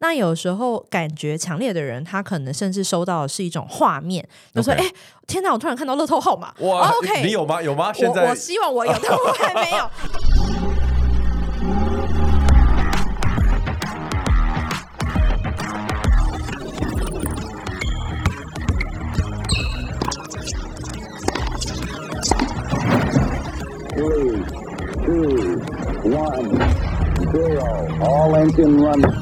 [0.00, 4.88] 那有时候感觉强烈的人，他可能甚至收到的是一种画面，就说：“哎、okay.
[4.88, 4.94] 欸，
[5.26, 5.52] 天哪！
[5.52, 7.60] 我突然看到乐透号码。”哇，OK，你有吗？
[7.60, 7.92] 有吗？
[7.92, 9.90] 现在我，我希望我有，但我还没有。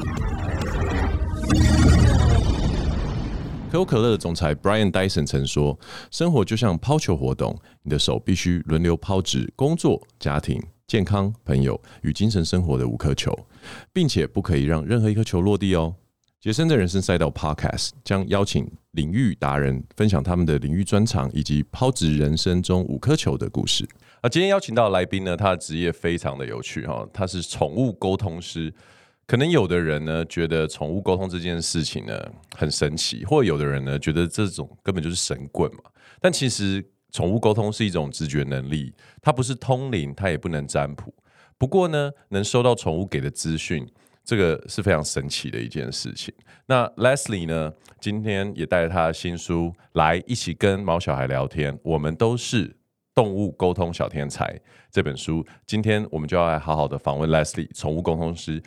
[3.77, 5.77] 可口可乐的总裁 Brian Dyson 曾说
[6.09, 13.37] ：“生活就像抛球活动，你的手必须轮流抛掷工作、家庭、健康、朋友与精神生活的五颗球，
[13.93, 15.93] 并且不可以让任何一颗球落地哦。”
[16.41, 23.87] 杰森的人生赛道 Podcast 将邀请领域达人分享他们的领域专长以及抛掷人生中五颗球的故事。
[24.21, 28.73] 啊，今天邀请到来宾呢，他的职业非常的有趣哈，他是宠物沟通师。
[29.27, 32.19] 可能有的人呢觉得宠物沟通这件事情呢
[32.55, 35.81] 很神奇，或有的人呢觉得这种根本就是神棍嘛。
[36.19, 41.13] 但其实宠物沟通是一种直觉能力，它不是通灵，它也不能占卜。
[41.57, 43.87] 不过呢，能收到宠物给的资讯。
[44.23, 46.33] 这个是非常神奇的一件事情。
[46.65, 51.79] 那 Leslie 呢，今天也带着他的新书来一起跟毛小孩聊天。
[51.81, 52.75] 我们都是
[53.15, 54.59] 动物沟通小天才
[54.91, 58.61] 这本书，今天我们就要来好好的访问 Leslie，宠物沟通师，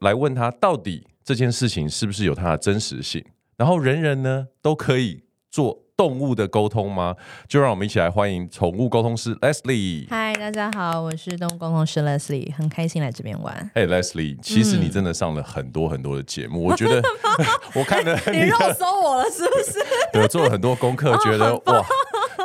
[0.00, 3.24] 来问他到底这件事情是不是有它的真实性？
[3.56, 5.80] 然后人人呢都可以做。
[5.94, 7.14] 动物的沟通吗？
[7.46, 10.08] 就让我们一起来欢迎宠物沟通师 Leslie。
[10.08, 13.70] 嗨，大家好，我是动物沟通师 Leslie，很开心来这边玩。
[13.72, 17.00] 嘿、hey，Leslie，其实你真的上了很多很多的节目，嗯、我觉得
[17.76, 19.78] 我看了你，你肉搜我了是不是？
[20.12, 21.84] 对，做了很多功课，觉得哇，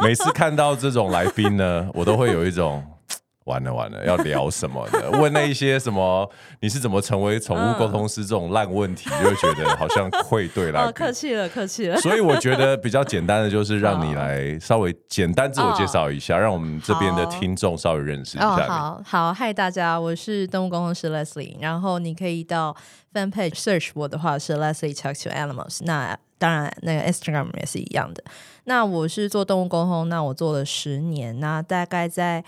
[0.03, 2.83] 每次看到这种来宾呢，我都会有一种。
[3.47, 5.09] 完了完了，要聊什么的？
[5.19, 6.29] 问那一些什么？
[6.59, 10.91] 你是怎么成为宠物沟通师这种烂问题，就会觉得好像愧对了。
[10.93, 11.97] 客气了，客气了。
[12.01, 18.47] 所以我觉得比较简单的就是让你来稍微简单自我介绍一下，哦、让我们这边的听众稍微认识一下。
[18.47, 21.55] 哦、好好，嗨，大家，我是动物沟通师 Leslie。
[21.61, 22.75] 然后你可以到
[23.13, 25.79] Fan Page Search 我的话是 Leslie Talk to Animals。
[25.85, 28.23] 那当然，那个 Instagram 也是一样的。
[28.65, 32.43] 那我是做动物沟通，那我做了十年，那大概在。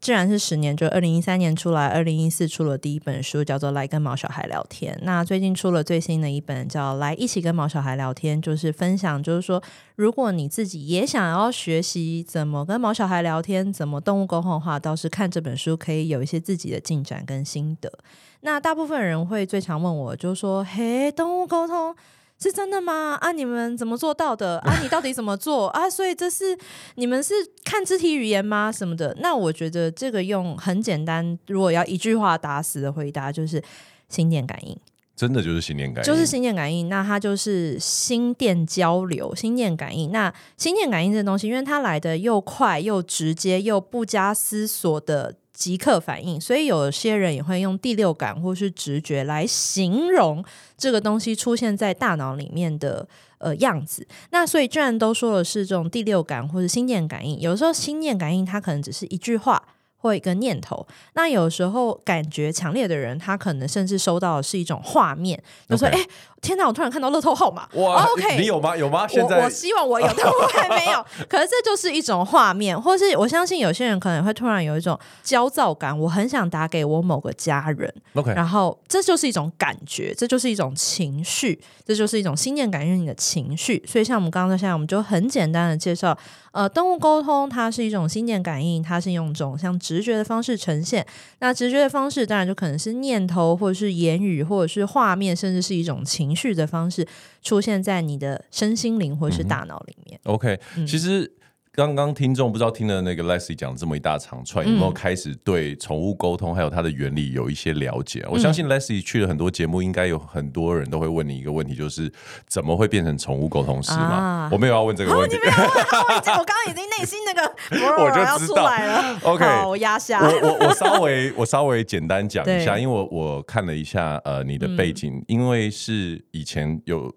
[0.00, 4.94] 既然是十年，就二零一三年出来，二零一四出了第一本书，叫做《来跟毛小孩聊天》。
[5.02, 9.62] 那最近出了最新的一本，叫《来一起跟毛小孩聊天》，就是分享，就是说，
[9.96, 17.92] 如果你自己也想要学习怎么跟毛小孩聊天，怎么动物沟通的话，倒是看这本书可以有一些自己的进展跟心得。
[18.40, 21.94] 那大部分人会最常问我，就是说，嘿，动物沟通。
[22.42, 23.16] 是真的吗？
[23.20, 24.58] 啊，你们怎么做到的？
[24.58, 25.88] 啊，你到底怎么做啊？
[25.88, 26.58] 所以这是
[26.96, 28.72] 你们是看肢体语言吗？
[28.72, 29.16] 什么的？
[29.20, 33.62] 那我觉得这个用很简单，如果要一句话打死的回答，就是
[34.08, 34.76] 心电感应。
[35.14, 36.88] 真的就是心电感应，就是心电感应。
[36.88, 40.10] 那它就是心电交流，心电感应。
[40.10, 45.36] 那心电感应这东西，因为它来的又快又直接又不加思索的。
[45.62, 50.44] 即刻反应，所以有些人也会用第六感或是直觉来形容
[50.76, 53.06] 这个东西出现在大脑里面的
[53.38, 54.04] 呃样子。
[54.30, 57.38] 那所以，居然都说的是这种第六感或是心电感应。
[57.38, 59.62] 有时候心电感应它可能只是一句话。
[60.02, 60.84] 或一个念头，
[61.14, 66.02] 那有时候感觉强烈的人，他可能甚至收到的是一种画面，就说：“哎、okay.
[66.02, 66.08] 欸，
[66.42, 66.66] 天哪！
[66.66, 68.76] 我突然看到乐透号码。”哇，OK，你有吗？
[68.76, 69.06] 有吗？
[69.08, 71.02] 现在我，我希望我有， 但我还没有。
[71.28, 77.94] 可是这就是一种画面，或是我相信有些人可能会突然有一种焦躁感，我很想打给我某个家人。
[78.14, 83.82] OK，然后这就是一种感觉，这就是一种情绪，这就是一种心电感应你的情绪。
[83.86, 86.18] 所以像我们刚刚现在，我们就很简单的介绍。
[86.50, 91.06] 呃，动物沟通它是一种心电感应，它是用一种像直觉的方式呈现。
[91.38, 97.06] 那直觉的方式当然就可能是念头，或者是言语，或者是画面，甚至是一种情绪的方式
[97.42, 100.18] 出现在你的身心灵或是大脑里面。
[100.24, 101.30] 嗯、OK，、嗯、其实。
[101.74, 108.20] 刚刚听众不知道听了那个 Leslie 讲这么一大长串，有没有开始对宠物沟通还有它的原理有一些了解？
[108.26, 112.12] 嗯、我相信 Leslie 去了很多节目，应该有很多人都会问你一个问题，就是
[112.46, 114.50] 怎么会变成宠物沟通师嘛、啊？
[114.52, 115.40] 我没有要问这个问题，哦、
[116.38, 117.54] 我刚刚已经内心那个
[118.04, 119.18] 我就知道了。
[119.22, 120.20] OK，我压下。
[120.20, 127.10] 我我我稍微 我稍微简单讲一下，因为我我看了一下呃你的背景、嗯，因为是以前有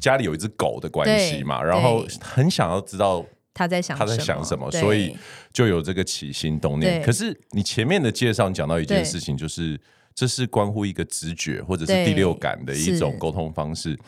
[0.00, 3.24] 家里有一只狗的关系嘛，然后很想要知道。
[3.52, 5.16] 他在想他在想什么，所以
[5.52, 7.02] 就有这个起心动念。
[7.02, 9.78] 可是你前面的介绍，讲到一件事情，就是
[10.14, 13.98] 这是关乎一个直觉或者是第六感的一种沟通方式。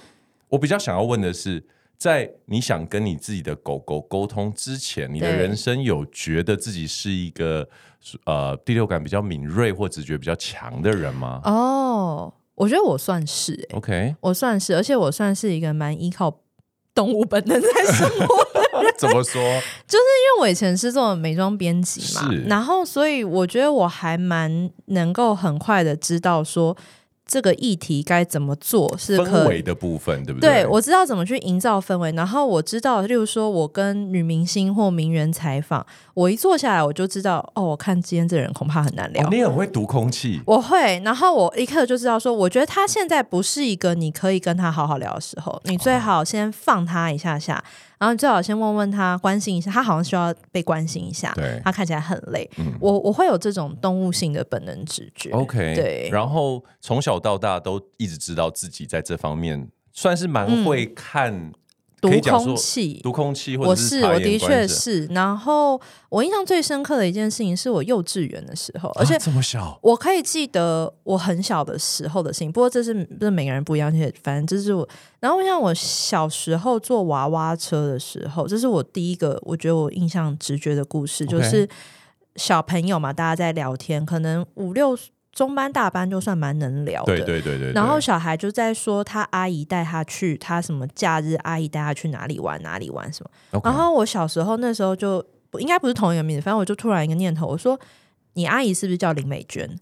[0.48, 1.64] 我比较想要问的是，
[1.98, 7.68] 在你想跟你自己的狗狗沟通之前，你的人生有觉得自己是一个
[8.26, 11.40] 呃第六感比较敏锐或直觉比较强的人吗？
[11.44, 12.34] 哦。
[12.54, 16.42] 我觉得我算是、欸、OK，我算是，而且我算是一个蛮依靠
[16.94, 18.61] 动物本能在生活。
[18.98, 19.42] 怎么说？
[19.86, 26.76] 就是因为我以前是做美妆编辑嘛，然后所以我觉得我还蛮能够很快的知道说。
[27.24, 30.64] 这个议题该怎么做是可氛围的部分，对不对？
[30.64, 39.24] 对，我知道怎么去营造氛围，然后我知道，例如说，我跟女明星或名媛采访，我一坐下来我就知道，哦，我看今天这人恐怕很难聊。
[39.24, 47.54] 哦，你很会读空气，我会，然后我一刻就知道说，我觉得他现在不是一个你可以跟他好好聊的时候，你最好先放他一下下。
[47.56, 51.32] 哦然后你最好先问问他，关心一下，他好像需要被关心一下。
[51.36, 52.50] 对，他看起来很累。
[52.58, 55.30] 嗯、我我会有这种动物性的本能直觉。
[55.30, 56.08] OK，对。
[56.10, 61.52] 然后从小到大都一直知道自己在这方面算是蛮会看。
[62.10, 65.06] 嗯读空气，读空气，或者是我是我的确是。
[65.06, 72.50] 然后我印象最深刻的一件事情是我幼稚园的时候，而且这么小，我可以记得我很小的时候的事情。
[72.50, 74.88] 不过这是不是每个人不一样，而且反正这是我。
[75.20, 81.68] 然后像我小时候坐娃娃车的时候，这是我第一个我觉得我印象直觉的故事，就是
[82.34, 84.98] 小朋友嘛，大家在聊天，可能五六。
[85.32, 87.72] 中班大班就算蛮能聊的，对对对对。
[87.72, 93.60] 然后小孩就在说他阿姨带他去，他什么假日阿姨带他去哪里玩哪里玩什么。
[93.64, 95.24] 然后我小时候那时候就
[95.58, 97.80] 应该不是同一个名字，反正我就突然一个念头，我说
[98.34, 99.66] 你阿姨是不是叫林美娟？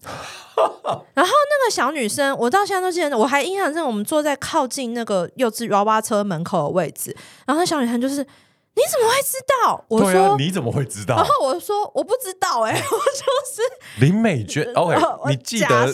[1.13, 7.15] 然后那个小女生，我到现在都记得，我还印象中我们坐在靠近那个幼稚娃娃车门口的位置，
[7.45, 8.25] 然后那小女生就是。
[8.73, 9.85] 你怎么会知道？
[9.89, 11.17] 我说、啊、你怎么会知道？
[11.17, 14.65] 然后我说我不知道哎、欸， 我就是林美娟。
[14.73, 14.95] OK，
[15.29, 15.93] 你记得？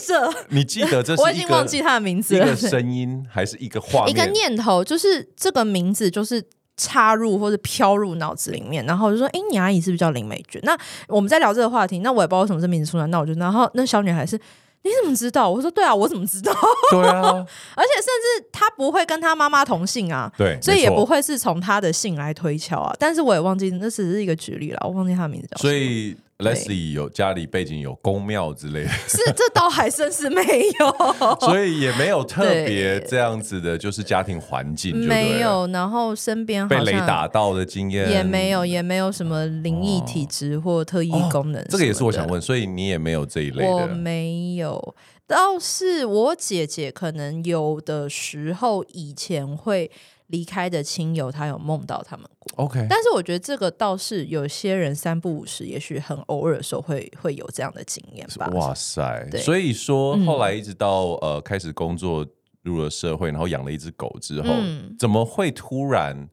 [0.50, 1.24] 你记得这是一个？
[1.24, 2.46] 我已经忘记他的名字了。
[2.46, 4.10] 一个声音还是一个画面？
[4.10, 6.44] 一个念头，就是这个名字就是
[6.78, 10.78] 插入或者飘入脑子里面，然后我就说：“哎，你阿姨是不是叫林美娟？”那
[11.08, 14.40] 我们在聊这个话题，那我也不知道为什么这名字出来，那我就然后那小女孩是。
[14.88, 15.50] 你怎么知道？
[15.50, 16.54] 我说对啊，我怎么知道？
[16.92, 17.22] 对啊，
[17.76, 18.06] 而且甚
[18.42, 22.94] 至他不会跟他妈妈同姓啊，对，所以也不会是从他的姓来推敲啊。
[23.00, 25.70] 但是我也忘记，那只是一个举例了，我忘记他的名字叫什么。
[25.70, 30.44] 所以 Leslie 有家里背景有宫庙之类的，是这倒还真是没
[30.80, 38.12] 有， 所以也没有特别这样子的，就是家庭环境没有，然后身边被雷打到的经验。
[38.12, 41.68] 也没有，也没有什么灵异体质或特异功能、哦哦。
[41.72, 44.96] 这个也是我想问，所以你也没有这一类的，我没有。
[45.26, 49.92] 倒是我姐姐可能有的时候以前会
[50.28, 52.66] 离开的亲友，他有梦到他们过。
[52.66, 58.48] OK，但是我觉得这个倒是有些人三不五时，也许很偶尔的时候会会有这样的经验吧。
[58.54, 59.30] 哇塞！
[59.38, 62.26] 所以说后来一直到、嗯、呃开始工作
[62.62, 66.30] 入了社会，然后养了一只狗之后、嗯，怎么会突然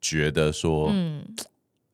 [0.00, 0.88] 觉得说？
[0.90, 1.24] 嗯，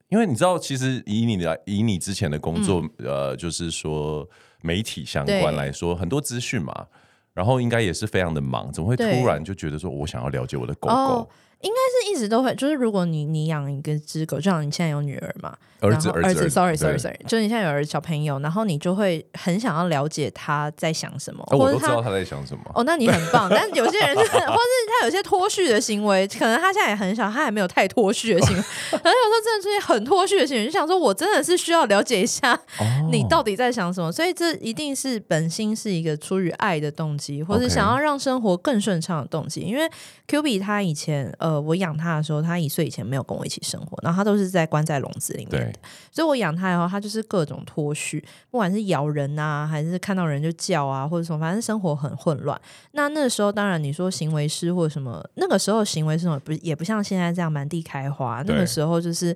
[0.09, 4.27] 因为你知道，其实以你的以你之前的工作，嗯、呃，就是说。
[4.63, 6.87] 媒体相关来说，很多资讯嘛，
[7.37, 10.95] 然后应该也是非常的忙，怎么会突然就觉得说我想要了解我的狗狗？
[10.95, 11.27] 哦，
[11.61, 15.55] 应该是一直都会，就是如果你你养一个只狗，就像你现在有女儿嘛。
[15.79, 22.63] 儿子，儿子，sorry，sorry，sorry，sorry, sorry, 就是你现在有儿子小朋友，然后你就会很想要了解他在想什么，哦、或者我都知道他在想什么。
[22.73, 23.47] 哦，那你很棒。
[23.49, 28.63] 但有些人，就是，或是他有些脱序的行为，可能他现在也很小，他还没有太脱序的行为。
[28.91, 32.59] 可能有时候真的出现很脱序的行为，就想说，我真的是需要了解一下
[33.11, 34.07] 你到底在想什么。
[34.07, 39.61] 哦、所以这一定是本心是一个出于爱的动机，或是想要让生活更顺畅的动机。
[39.61, 39.87] 因为
[40.27, 45.79] Q B 他以前，呃，我养他的时候，他一岁以前没有跟我一起生活，然后他都是在关在笼子里面的，
[46.11, 46.55] 所以我养。
[46.55, 52.59] 它以后，它就是各种脱序，不管是咬人啊，还是看到人就叫啊，或者什么，反正生活很混乱。
[52.93, 58.43] 那那个时候，当然你说行为师或者什么，那个时候行为师什么不也不像现在这样满地开花。
[58.47, 59.35] 那个时候就是。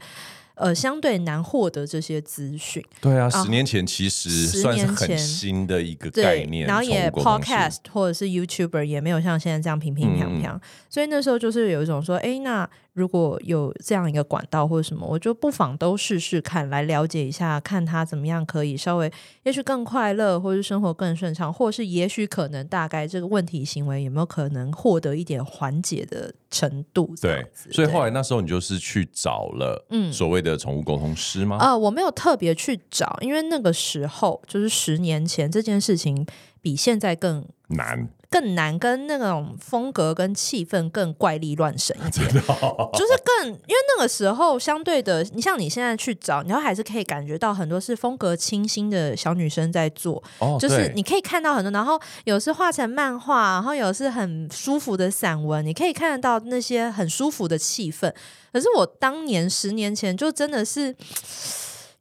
[0.56, 2.86] 呃，相对难获得这些资讯。
[3.00, 27.16] 对啊，十年前其实算是很新的一个概念，然后也 Podcast 或者是 YouTuber 也没有像现在这样平平平平，所以那时候就是有一种说，哎，那如果有这样一个管道或者什么，我就不妨都试试看，来了解一下，看他怎么样可以稍微，也许更快乐，或是生活更顺畅，或是也许可能大概这个问题行为有没有可能获得一点缓解的程度？
[27.20, 30.52] 对，所以后来那时候你就是去找了，嗯，所谓的。
[30.52, 31.58] 的宠物沟通师吗？
[31.62, 36.28] 呃，我没有特别去找，因为那个时候就是十年前，这件事情
[36.62, 38.10] 比现在更难。
[38.32, 50.24] 更难跟那种风格跟气氛更怪力乱神一点，就是更因为那个时候相对的，你像你现在去找，你还是可以感觉到很多是风格清新的小女生在做，
[50.58, 58.10] 就是你可以看到很多，然后有时画成漫画，然后有是很舒服的散文，你可以看得到那些很舒服的气氛。
[58.54, 60.96] 可是我当年十年前就真的是，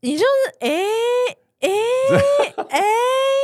[0.03, 0.25] 你就是
[0.61, 0.79] 哎。
[1.61, 1.69] 哎
[2.69, 2.81] 哎。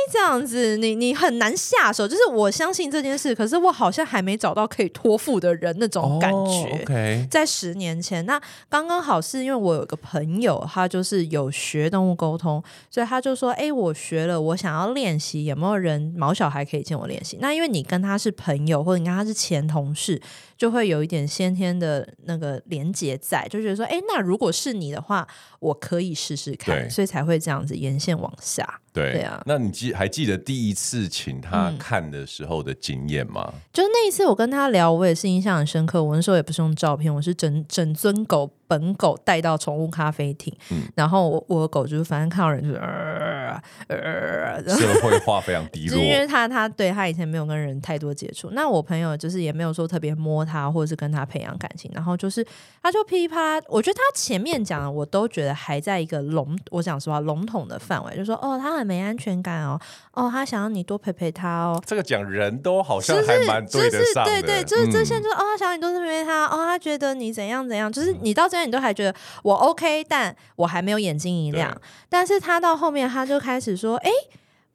[0.09, 2.07] 这样子，你你很难下手。
[2.07, 6.37] 就是我相信这件事，可是我好像还没找到可以托付的人那种感觉。
[6.37, 7.27] Oh, okay.
[7.27, 20.21] 在十年前，那刚刚好是因为我有个朋友，他就是有学动物沟通，所以他就说：“哎，我学了，我想要练习，有没有人毛小孩可以请我练习？”那因为你跟他是朋友，或者你跟他是前同事，
[20.57, 25.27] 就会有一点先天的那个连结在，就觉得说：“哎，那如果是你的话，
[25.59, 28.79] 我可以试试看。”所以才会这样子沿线往下。
[28.97, 33.47] 对，对啊，那你记还记得第一次请他看的时候的经验吗？
[33.53, 36.03] 嗯，就那一次我跟他聊，我也是印象很深刻。
[36.03, 38.51] 我那时候也不是用照片，我是整整尊狗。
[38.69, 48.49] 本狗带到宠物咖啡厅，嗯、然后我我的狗就是反正看到人就是呃呃，社会化非常低落， 因为他他对他以前没有跟人太多接触。
[48.51, 51.89] 那我朋友就是也没有说特别摸他，或者是跟他培养感情。
[51.93, 52.45] 然后就是
[52.83, 59.79] 他就噼里啪啦，我觉得他前面讲的我都觉得还在一个笼，我讲实话笼统的范围，就说哦他很没安全感哦，
[60.13, 61.81] 哦他想要你多陪陪他哦。
[61.85, 68.57] 这个讲人都好像还蛮对得上的，对对，就是这些就是哦他想要你多陪陪他，哦他觉得你怎样怎样，就是你到这。
[68.67, 71.73] 你都还觉得我 OK，但我还没有眼睛一亮。
[72.09, 74.11] 但是他到后面他就开始说：“哎，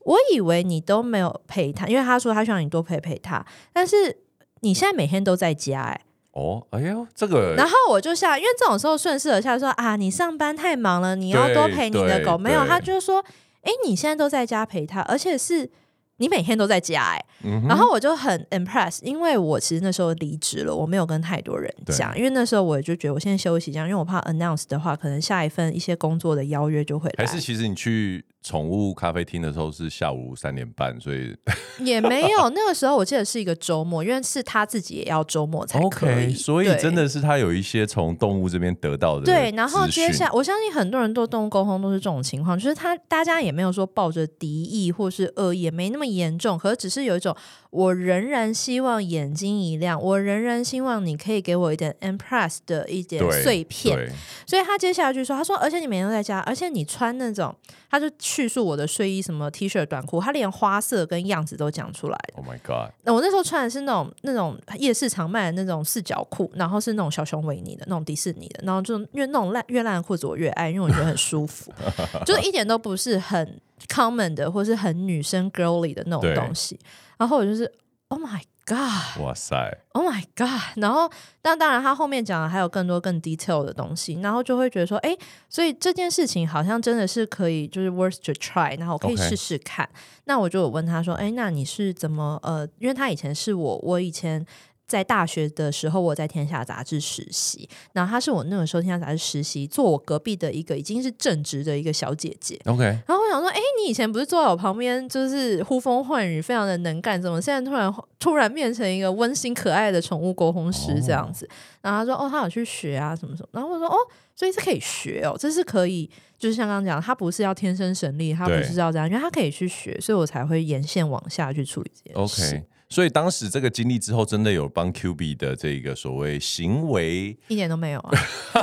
[0.04, 3.45] 我以为你都没有陪他，因为他说他希望你多陪陪他。
[3.71, 4.16] 但是
[4.61, 6.00] 你现在每天都在家，哎，
[6.31, 7.54] 哦，哎呦，这个。
[7.54, 12.38] 然后我就想，因为这种时候顺势而下说啊，你上班太忙了，你要多陪你的狗。
[12.38, 13.23] 没有，他就说：
[13.62, 15.71] 哎，你现在都在家陪他，而且是。”
[16.19, 27.25] 你每天都在家哎、欸，嗯、然后我就很 impress，因为我其实那时候离职了，我没有跟太多人讲，因为那时候我就觉得我现在休息这样，因为我怕 announce 的话，可能下一份一些工作的邀约就会来。
[27.25, 28.25] 还是其实你去。
[28.45, 31.33] 宠物咖啡厅的时候是下午三点半，所以
[31.78, 36.35] 也没有那个时候，我记得是一个周末，因为是他自己也要周末才可以。
[36.35, 39.26] Okay, 所以真的是他有一些从动物这边得到的。
[39.26, 47.37] 对，然后接下来我相信很多人做动物沟通都是这种情况，就是他大家也没有说抱着敌意或是恶意，也没那么严重，可是只是有一种
[47.71, 54.11] 我仍然希望眼睛一亮，我仍然希望你可以给我一点 impress 的一点碎片。
[54.47, 57.54] 所以他接下来就说，他说，而且你每天都在家，而且你穿那种。
[57.90, 62.19] 他就叙述我的睡衣什么 T 恤短裤，他连花色跟样子都讲出来。
[62.37, 62.90] Oh my god！
[63.02, 71.71] 那我那时候穿的是那种那种夜市常卖的那种四角裤，然后是那种小熊维尼的那种迪士尼的，然后就因为那种烂越烂的裤子我越爱，因为我觉得很舒服，
[72.25, 76.79] 就一点都不是很 common 的或是很女生 girly 的那种东西。
[77.19, 77.73] 然后我就是
[78.09, 78.41] Oh my。
[78.65, 80.49] God，哇塞！Oh my God！
[80.77, 81.11] 然后，
[81.43, 89.87] 但当然，他后面讲的还有更多更 detail 的东西，然后就会觉得说，哎，所以这件事情好像真的是可以，就是 worth to try，然后我可以试试看。
[90.27, 92.65] 那我就有问他说，哎，那你是怎么呃？
[92.79, 94.47] 因为他以前是我，我以前。
[94.92, 102.61] 在大学的时候，我在天下杂志实习，然后她是我那个时候天下杂志实习，坐我隔壁的一个已经是正职的一个小姐姐。
[102.66, 111.54] OK，然后我想说，哎，你以前不是坐在我旁边，就是呼风唤雨，非常的能干，怎么现在突然突然变成一个温馨可爱的宠物沟通师这样子？Oh.
[111.80, 113.49] 然后她说，哦，她有去学啊，什么什么。
[113.52, 113.96] 然后我说，哦，
[114.37, 122.56] 所以是可以学哦，这是可以，就是像刚刚讲，她不是要天生神力，她不是要这样，因为她可以去学，所以我才会沿线往下去处理这件事。
[122.56, 122.66] OK。
[122.92, 128.11] 所以当时这个经历之后，真的有帮 QB 的这个所谓行为一点都没有啊。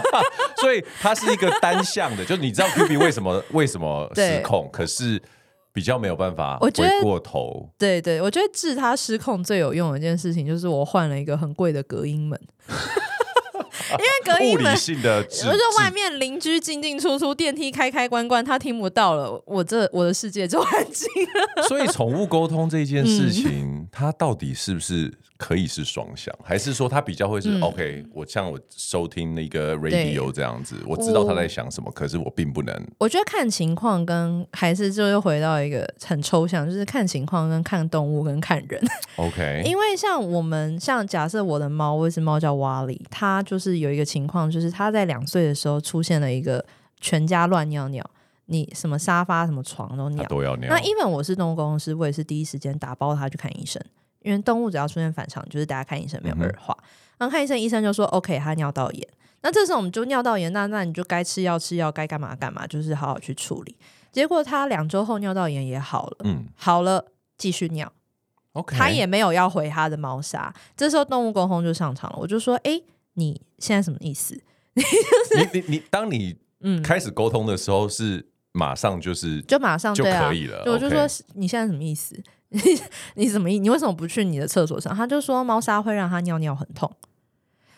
[0.62, 5.19] 所以它是一个单向的， 就你知道 QB 为什么为什么失控，可是
[5.74, 6.71] 比较没有办法回
[7.01, 7.67] 过头。
[7.79, 12.39] 对对，我觉得治他失控最有用的一件事情，就是我换了一个很贵的隔音门。
[13.91, 21.67] 因为隔音门，我就外面邻居进进出出，电梯开开关关，他听不到了，我这我的世界就安静了。
[21.67, 25.13] 所以宠物沟通这件事情，它到底是不是？
[25.39, 28.05] 可以是双向，还是说他比较会是、嗯、OK？
[28.13, 32.88] 我像我收听那个 radio 这样子，我知道他在想什么，可是我并不能。
[32.98, 38.84] 我觉得看情况跟还是就又回到一个很抽象，就是看情况跟看动物跟看人。
[39.15, 46.65] OK， 因为像我们像假设我的猫，我有只猫叫瓦里，它就是有一个情况，就是它在两岁的时候出现了一个
[47.00, 48.05] 全家乱尿尿，
[48.48, 50.67] 你什么沙发什么床都尿都要尿。
[50.69, 53.81] 那因为我是动物公司，我也是第一时间打包它去看医生。
[54.22, 56.78] 因为动物只要出现反常，就是大家看医生没有二话。
[57.18, 59.08] 然后、看医生，医生就说 OK，他尿道炎。
[59.42, 63.76] 那这时候我们就尿道炎，那那你就该吃药吃药，该干嘛干嘛，就是好好去处理。
[64.12, 67.06] 结果他两周后尿道炎也好了，嗯，好了，
[67.38, 67.92] 继续尿。
[68.54, 70.54] OK，他也没有要回他的猫砂。
[70.76, 72.82] 这时候动物沟通就上场了，我就说：哎，
[73.14, 74.42] 你现在什么意思？
[74.76, 80.63] 你你你，当你嗯开始沟通的时候，是马上就是就马上就可以了。
[80.63, 82.15] 对啊、我就说你现在什么意思？
[82.50, 82.62] 你
[83.13, 83.60] 你怎么意？
[83.60, 84.96] 你为什么不去你的厕所上？
[84.96, 86.91] 他就说猫砂会让他尿尿很痛。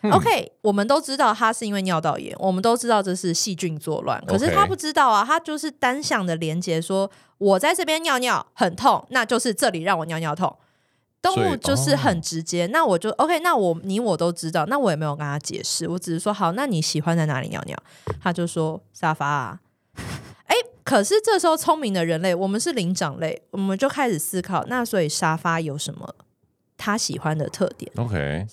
[0.03, 10.57] 嗯、OK，我们都知道他是因为尿道炎，我们都知道这是细菌作乱，可是他不知道啊，他就是单向的连接，说我在这边尿尿很痛，那就是这里让我尿尿痛。
[11.21, 17.77] 动物就是很直接，哦、那我就 OK，那我你我都知道，那我也没有跟他解释，我只是说好，那你喜欢在哪里尿尿？
[18.19, 19.59] 他就说沙发啊。
[20.81, 26.15] 哎，可是这时候聪明的人类，我们是灵长类，我们就开始思考，那所以沙发有什么
[26.77, 28.47] 他喜欢的特点？OK，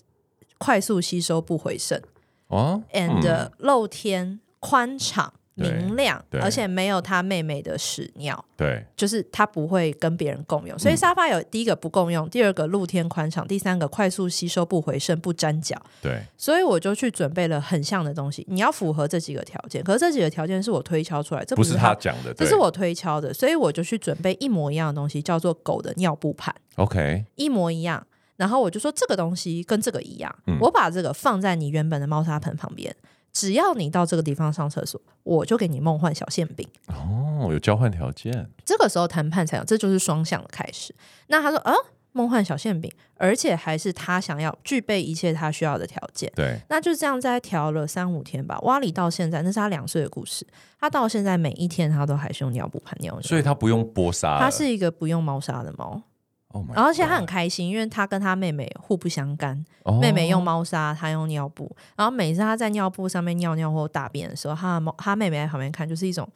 [0.59, 2.03] 快速吸收不回渗
[2.49, 5.33] 哦，and 露天宽敞。
[5.59, 32.95] 明亮，而且没有他妹妹的屎尿，对，就是他不会跟别人共用，所以沙发有第一个不共用，第二个露天宽敞，第三个快速吸收不回渗不沾脚，对，所以我就去准备了很像的东西，你要符合这几个条件，可是这几个条件是我推敲出来，这不是他讲的，这是我推敲的，所以我就去准备一模一样的东西，叫做狗的尿布盘，OK，一模一样，然后我就说这个东西跟这个一样，嗯、我把这个放在你原本的猫砂盆旁边。
[33.39, 36.67] 只要你到这个地方上厕所，我就给你梦幻小馅饼。
[36.89, 40.93] 哦，有交换条件，这个时候谈判才有，这就是双向的开始。
[41.29, 41.73] 那他说，啊，
[42.11, 46.29] 梦幻小馅饼，而且还是他想要具备一切他需要的条件。
[46.35, 48.59] 对，那就这样再调了三五天吧。
[48.63, 50.45] 瓦里到现在，那是他两岁的故事，
[50.81, 56.03] 他到现在每一天他都还是用尿布盘尿尿，所以他不用剥沙，他是一个不用猫砂的猫。
[56.51, 59.63] Oh、而且他很开心，因为他跟他妹妹互不相干。
[59.83, 60.01] Oh.
[60.01, 61.71] 妹妹用猫砂，他用尿布。
[61.95, 66.27] 然后每次他在尿布上面尿尿或大便的时候，他的猫，他妹妹在旁边看，就是一种。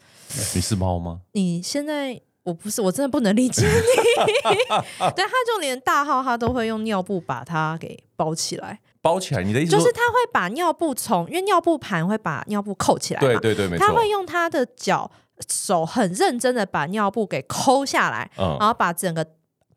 [0.54, 1.22] 你是猫吗？
[1.32, 3.72] 你现在我不是，我真的不能理解你。
[5.16, 8.80] 对，他就连大号他都会用尿布把它给包起来。
[9.00, 13.20] 包起来，你的意思就是他会把尿布从，因为尿布盘会把尿布扣起来。
[13.20, 13.86] 对对对，没错。
[13.86, 15.10] 他会用他的脚
[15.48, 19.26] 手很认真的把尿布给抠下来，嗯、然后把整个。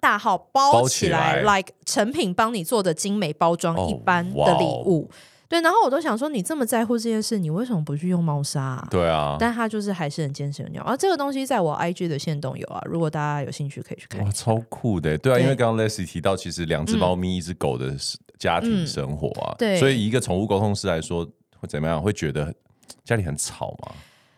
[0.05, 5.15] 大号包起来，包起来，like 成品帮你做的精美包装一般的礼物，哦、
[5.50, 5.59] 对。
[5.62, 8.88] 然后我都想说，你这么在乎这件事，你为什么不去用猫砂、啊？
[8.91, 10.83] 对啊，但他就是还是很坚持用尿。
[10.83, 14.24] 而、啊、这个东西在我 IG 的线动有啊，如果大家有兴趣可以去看。
[14.24, 17.95] 哇，超酷的，对啊，对因为刚刚 Leslie 提到，其实两只猫咪、一只狗的
[18.38, 21.25] 家庭生活啊，嗯、对，所以以一个宠物沟通师来说，
[21.59, 22.00] 会怎么样？
[22.00, 22.53] 会觉得
[23.03, 23.91] 家里很吵吗？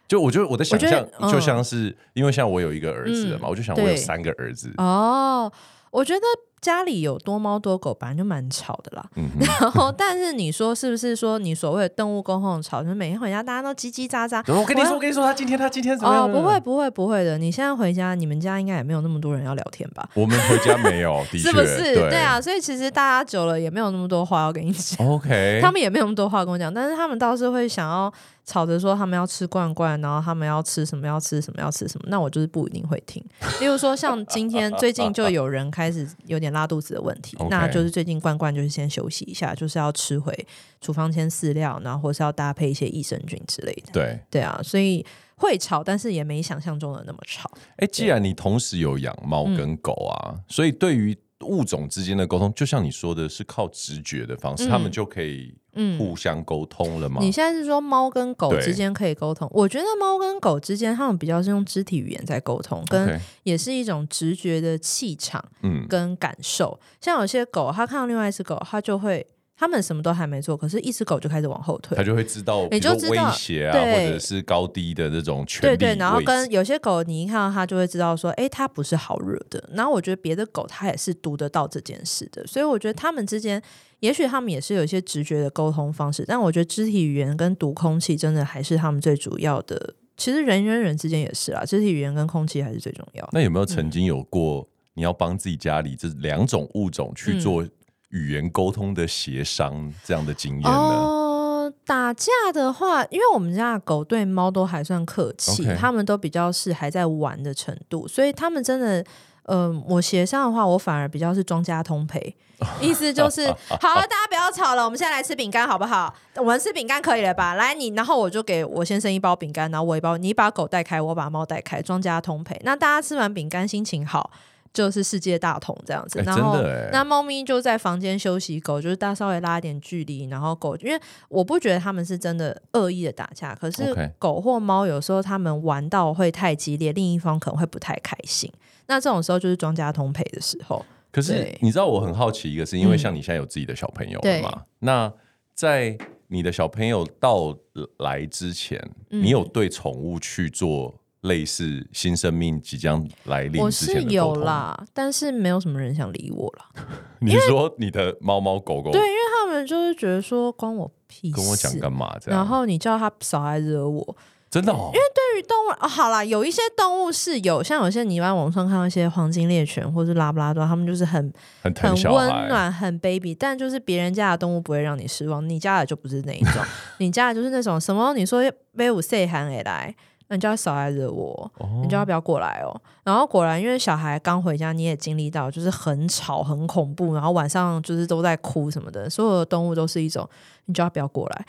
[0.08, 4.72] 就我觉得我的想象就像是，因为像我有一个儿子嘛，嗯、我就想我有三个儿子。
[4.78, 5.52] 哦，
[5.92, 6.22] 我觉得
[6.62, 9.06] 家里有多猫多狗本来就蛮吵的啦。
[9.16, 14.42] 嗯、 然后，但是你说是不是说你所谓的动物沟通吵，就是每天回家大家都叽叽喳喳？
[14.54, 16.24] 我跟你说，我跟你说，他今天他今天怎么样？
[16.24, 17.38] 哦，不会不会不会的。
[17.38, 20.08] 你现在回家，你们家应该也没有那么多人要聊天吧？
[20.14, 21.96] 我们回家没有， 的确，是不是？
[21.96, 25.06] 对，对啊，所以其实大家久了也没有那么多话要跟你讲。
[25.06, 28.12] OK， 他们也没有那么多话跟我讲，但是他们倒是会想要。
[28.48, 33.22] 吵着说他们要吃罐罐，然后他们要吃什么要吃什么要吃什么，那我就是不一定会听。
[33.60, 40.34] 例如说像今天最近就有人开始有点拉肚子的问题， 那就是最近罐罐就是先休息一下，就是要吃回
[40.80, 43.92] 处方签饲料，然后或是要搭配一些益生菌之类的。
[43.92, 45.06] 对对啊，所以
[45.36, 47.52] 会吵，但是也没想象中的那么吵。
[47.72, 55.56] 哎、欸，既然你同时有养猫跟狗啊，嗯、所以对于物种之间的沟通，就像你说的是靠直觉的方式，嗯、他们就可以。
[56.00, 57.20] 互相沟通了吗？
[57.22, 59.48] 你现在是说猫跟狗之间可以沟通？
[59.54, 66.80] 我觉得猫跟狗之间，他们比较是用肢体语言在沟通，跟也是一种直觉的气场，嗯，跟感受。
[66.82, 69.24] 嗯、像有些狗，它看到另外一只狗，它就会。
[69.60, 75.76] 他们什么都还没做，可是，一只狗就开始往后退，它就会知道，你就知道威胁啊，或者是高低的这种权利。
[75.76, 79.68] 对对，然后跟有些狗，你一看到它就会知道说，哎，它不是好惹的。
[79.74, 83.60] 然后我觉得别的狗它也是读得到这件事的，所以我觉得他们之间，
[84.02, 86.24] 也许他们也是有一些直觉的沟通方式。
[86.28, 89.96] 但我觉得肢体语言跟读空气真的还是他们最主要的。
[90.16, 93.28] 其实人跟人之间也是啊，肢体语言跟空气还是最重要。
[93.32, 97.72] 那有没有曾经有过你要帮自己家里这两种物种去做、嗯？
[98.10, 100.70] 语言沟通的协商这样的经验呢？
[100.70, 109.02] 哦，打架的话，因为我们家的狗对猫都还算客气.他们都比较是还在玩的程度，所以他们真的，
[109.44, 112.34] 嗯、呃，我协商的话，我反而比较是庄家通赔，
[112.80, 113.46] 意思就是，
[113.82, 116.14] 好了，大家不要吵了，我们现在来吃饼干好不好？
[116.38, 117.56] 我们吃饼干可以了吧？
[117.56, 122.58] 来，你，然后我就给我先生一包饼干，然后我一包，你把狗带开，我把猫带开，庄家通赔。
[122.64, 124.32] 那大家吃完饼干，心情好。
[124.74, 126.58] 就是世界大同这样子，然后
[126.92, 138.52] 那猫咪就在房间休息，狗就是大稍微拉一点距离，然后狗因为我不觉得他们是真的恶意的打架，可是狗或猫有时候他们玩到会太激烈，另一方可能会不太开心，
[138.88, 140.86] 那这种时候就是庄家通赔的时候。
[141.12, 144.64] 可是你知道我很好奇一个是因为像你现在有自己的小朋友了嘛？
[144.80, 145.12] 那
[145.56, 147.58] 在你的小朋友到
[147.98, 153.62] 来之前，你有对宠物去做类似新生命即将来临？
[153.62, 156.84] 我是有啦，但是没有什么人想理我了。
[157.20, 158.92] 你说你的猫猫狗狗？
[158.92, 162.40] 对，因为他们就是觉得说关我屁事，跟我讲干嘛这样？
[162.40, 164.16] 然后你叫他少来惹我。
[164.50, 171.22] 真的哦，因为对于动物哦，好啦，有一些动物是有，像有些你在网上看到一些黄金猎犬或是拉布拉多，他们就是很
[171.62, 176.64] 很很温暖、很 baby，但就是别人家的动物不会让你失望，你家的就不是那一种，
[177.00, 178.42] 你家的就是那种什么，你说
[178.76, 179.94] 威武细汉而来。
[180.30, 182.82] 那你就要少来惹我，哦、你就要不要过来哦。
[183.04, 189.10] 然后果然，因为小孩刚回家，你也经历到，就是很吵、很恐怖，然后晚上就是都在哭什么的。
[189.10, 190.28] 所有的动物都是一种，
[190.66, 191.46] 你就要不要过来？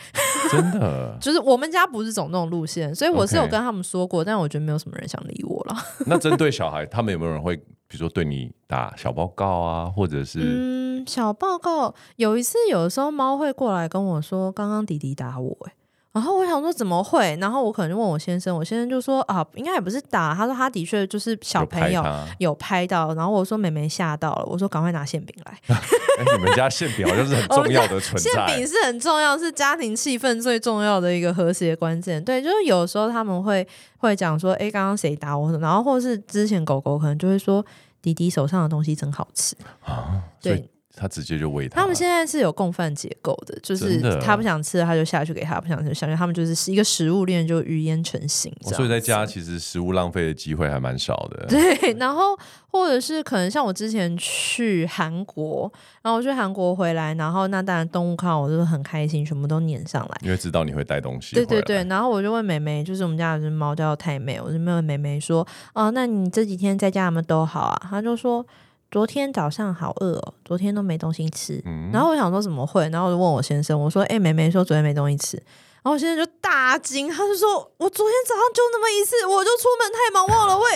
[0.50, 5.76] 真的， 就是我们家不是走那种路线，所以我是有跟他们说过但我觉得没有什么人想理我了。
[6.06, 11.92] 那针对小孩，他们有没有人会，比如说对你打小报告啊，或者是嗯，小报告？
[12.16, 15.72] 有一次，有的时候猫会过来跟我说，刚刚弟弟打我、欸，
[16.18, 17.38] 然后我想说怎么会？
[17.40, 20.34] 然后我可能就问我先生，我先生就说啊，应该也不是打。
[20.34, 22.04] 他说他的确就是小朋友
[22.38, 23.14] 有拍，到。
[23.14, 25.56] 然后我说妹妹吓到了，我说赶快拿馅饼来。
[26.36, 28.32] 你们家馅饼好像是很 重要的存在。
[28.32, 32.24] 馅饼是很重要，是家庭气氛最重要的一个和谐关键。
[32.24, 33.64] 对，就是有时候他们会
[33.98, 35.56] 会讲说，哎，刚刚谁打我？
[35.58, 37.64] 然后或是之前狗狗可能就会说，
[38.02, 39.54] 弟弟手上的东西真好吃
[39.84, 40.20] 啊。
[40.42, 40.68] 对。
[40.98, 41.80] 他直接就喂他。
[41.80, 46.16] 他们现在是有共犯结构的，就是他不想吃，他就下去给他；不想吃，就下去。
[46.16, 48.52] 他们就是一个食物链，就鱼焉成形。
[48.62, 51.46] 所以在家其实食物浪费的机会还蛮少的。
[51.46, 52.36] 对， 然后
[52.70, 61.36] 或者是可能像我之前去韩国，然后我去韩国回来，然后那当然动物看我就是很开心，全部都撵上来，因为知道你会带东西。
[61.36, 68.44] 对对对，然后我就问妹妹，就是我们家有只猫叫太妹，我就问妹妹说：“哦，那你这几天在家有没有都好啊？”她就说。
[68.90, 71.60] 昨天早上好饿哦，昨天都没东西吃。
[71.66, 72.88] 嗯、然后我想说怎么会？
[72.88, 75.36] 然后我就问我先生，我说：“哎、欸，妹妹说昨天没东西吃。”
[75.84, 80.70] 然后我先生就大惊，他就说：“我昨天早上就那么一次，我就出门太忙忘了喂，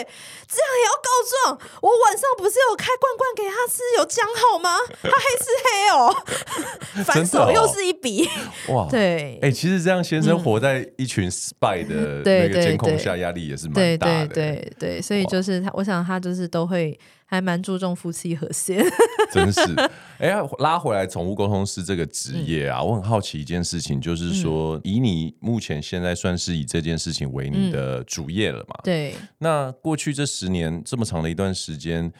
[0.46, 1.70] 这样也要告状？
[1.81, 4.77] 我晚上不是有开罐罐给他吃，有讲好吗？
[5.03, 6.14] 他黑吃黑哦，
[7.05, 8.29] 反手又是一笔。
[8.68, 14.27] 哦、哇，对，哎、欸，其实这样先生活在一群 spy 的那个监控下，压力也是蛮大的。
[14.29, 16.98] 对对对，对，对，所以就是他，我想他就是都会。
[17.33, 18.85] 还蛮注重夫妻和谐，
[19.33, 19.62] 真是。
[20.21, 28.75] 哎、欸，拉回来宠物沟通师这个职业啊，嗯、我很好奇一件事情，就是说，嗯、以你目前现在算是以这件事情为你的主业了嘛？
[28.81, 29.14] 嗯、对。
[29.38, 32.12] 那过去这十年这么长的一段时间，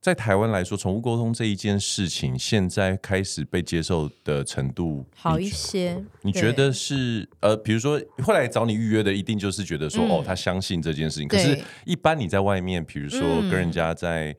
[0.00, 6.02] 在台湾来说，宠物沟通这一件事情，现在开始被接受的程度好一些。
[6.22, 11.28] 你觉得是呃，比如说后来找你预约的，一定就是觉得说，嗯、哦，他相信这件事情。
[11.28, 14.36] 可是，一般你在外面，比如说跟人家在。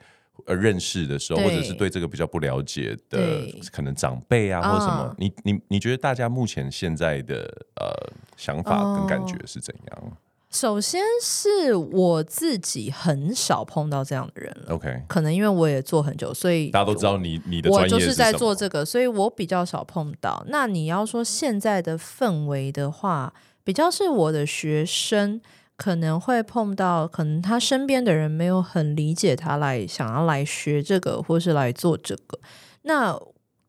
[0.47, 7.43] 呃，认识的时候，对或者是对这个比较不了解的可能长辈啊，或者什么，哦、你你你觉得大家目前现在的
[7.75, 7.93] 呃
[8.37, 10.17] 想法跟感觉是怎样？
[10.51, 20.43] 哦、首先是我自己很少碰到这样的人了，OK，可能因为我也做很久，所以大家都知道你你的专业我就是在做这个，所以我比较少碰到。
[20.47, 23.33] 那你要说现在的氛围的话，
[23.63, 25.41] 比较是我的学生。
[25.77, 32.39] 可能会碰到，可能他身边的人没有很理解他来想要来学这个，或是来做这个。
[32.83, 33.19] 那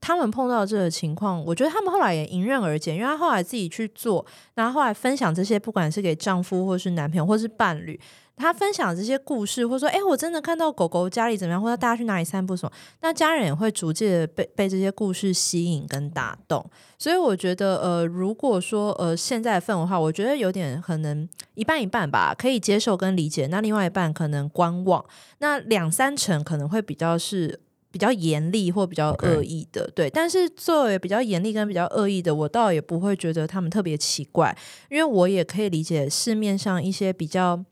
[0.02, 7.98] 他们碰到这个情况，我觉得他们后来也迎刃而解，因为他后来自己去做，然后后来分享这些，不管是给丈夫，或是男朋友，或是伴侣。
[8.34, 16.64] 他分享这些故事，或说，哎，我真的看到狗狗家里怎么样，或者大家去哪里散步什么，那家人也会逐渐被被这些故事吸引跟打动。
[16.98, 23.46] 所以我觉得，呃，如果说呃现在的氛围的话，我觉得有点可能一半一半吧，可以接受跟理解。
[23.46, 25.04] 那另外一半可能观望，
[25.38, 27.60] 那两三成可能会比较是
[27.92, 30.10] 比较严厉或比较恶意的.对。
[30.10, 34.56] 但是作为比较严厉跟比较恶意的，我倒也不会觉得他们特别奇怪，
[34.90, 37.64] 因为我也可以理解市面上一些比较。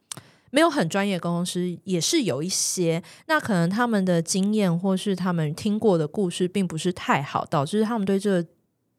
[0.53, 8.45] 没有很专业的沟通师也是有一些，那可能他们的经验或是他们听过的故事并不是太好，导致他们对这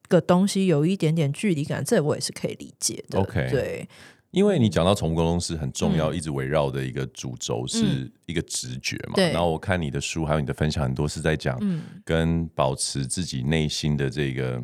[0.08, 3.20] 个东西有一点点距离感，这我也是可以理解的。
[3.20, 3.86] OK，对，
[4.32, 9.14] 因为你讲到宠物沟通师很重要，嗯、一直围绕的一个主轴是一个直觉嘛。
[9.18, 11.60] 嗯、然后我看你的书还有你的分享，很多是在讲
[12.04, 14.62] 跟保持自己内心的这个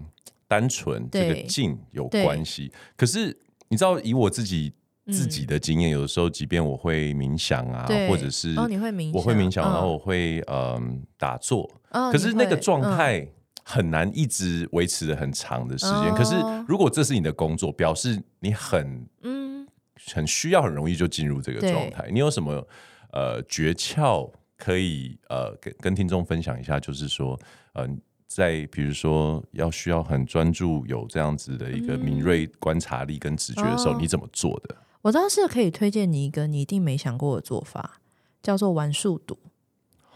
[0.48, 2.72] 单纯、这个静有关系。
[2.96, 3.38] 可是
[3.70, 4.74] 你知道，以我自己。
[5.10, 10.82] 自己的经验，有的时候，即便我会冥想啊，或者是哦，你会冥，我会冥想，然后我会嗯、呃、
[11.18, 13.26] 打坐，哦、可是那个状态
[13.64, 16.14] 很难一直维持的很长的时间。
[16.14, 16.36] 嗯、可是
[16.68, 19.37] 如果这是你的工作，表示你很嗯
[20.14, 22.08] 很需要，很容易就进入这个状态。
[22.12, 22.68] 你有什么
[23.12, 26.80] 呃诀窍可以呃跟跟听众分享一下？
[26.80, 27.40] 就是说，
[27.74, 34.76] 嗯、呃，在比如说要需要很专注，有这样子的一个敏锐观察力跟直觉的时候，嗯、你怎么做的？
[35.04, 38.02] 我倒是可以推荐你一个你一定没想过的做法，
[38.42, 39.38] 叫做玩数独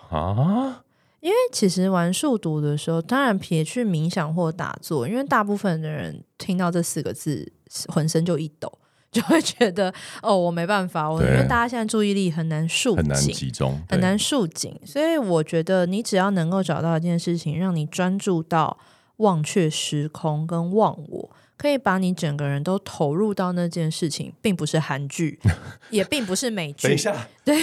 [0.09, 0.83] 啊。
[1.21, 7.53] 因为其实玩数独的时候，当然撇去冥想或打坐，因为大部分的人听到这四个字，
[7.89, 8.79] 浑身就一抖，
[9.13, 18.77] 就会觉得哦，我没办法，我因为大家现在注意力很难束紧，很难集中，很难束紧，所以我觉得你只要能够找到一件事情，让你专注到
[19.17, 21.29] 忘却时空跟忘我。
[21.61, 25.39] 可以把你整个人都投入到那件事情，并不是韩剧，
[25.91, 26.87] 也并不是美剧。
[26.89, 27.55] 等一下，对，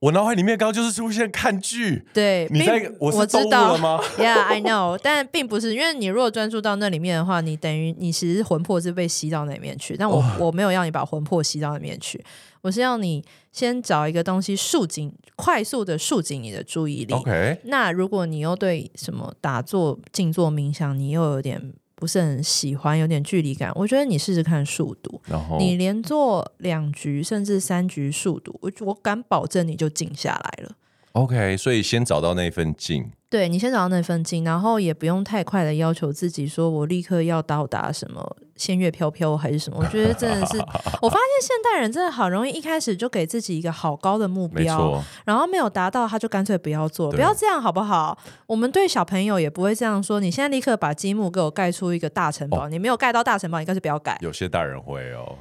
[0.00, 2.02] 我脑海里面刚刚就是出现看剧。
[2.12, 9.96] 对，你在我是动物了吗？Yeah，I know，但并不是，因为你如果专注到那里面的话，你等于你其实魂魄是被吸到那里面去。
[9.96, 12.20] 但我、哦、我没有要你把魂魄吸到那里面去，
[12.62, 17.14] 我是要你先找一个东西束紧，快速的束紧你的注意力。
[17.14, 21.72] OK，那如果你又对什么打坐、静坐、冥想，你又有点。
[22.04, 23.72] 不是很喜欢，有点距离感。
[23.74, 30.72] 我觉得你试试看速度，然后你连做两局甚至三局速度，我我敢保证你就静下来了。
[31.12, 33.10] OK，所以先找到那份静。
[33.30, 39.78] 对，你先找到那份劲，然后也不用太快的要求自己，说我立刻要到达什么仙乐飘飘还是什么。
[39.80, 40.56] 我觉得真的是，
[41.02, 48.16] 我发现现代人真的好容易一开始就给自己一个好高的目标，然后没有达到他就干脆不要做，不要这样好不好？
[48.46, 50.20] 我们对小朋友也不会这样说。
[50.20, 54.16] 你现在立刻把积木给我盖出一个大城堡，哦，你没有盖到大城堡，你干脆不要盖。
[54.20, 55.36] 有些大人会哦，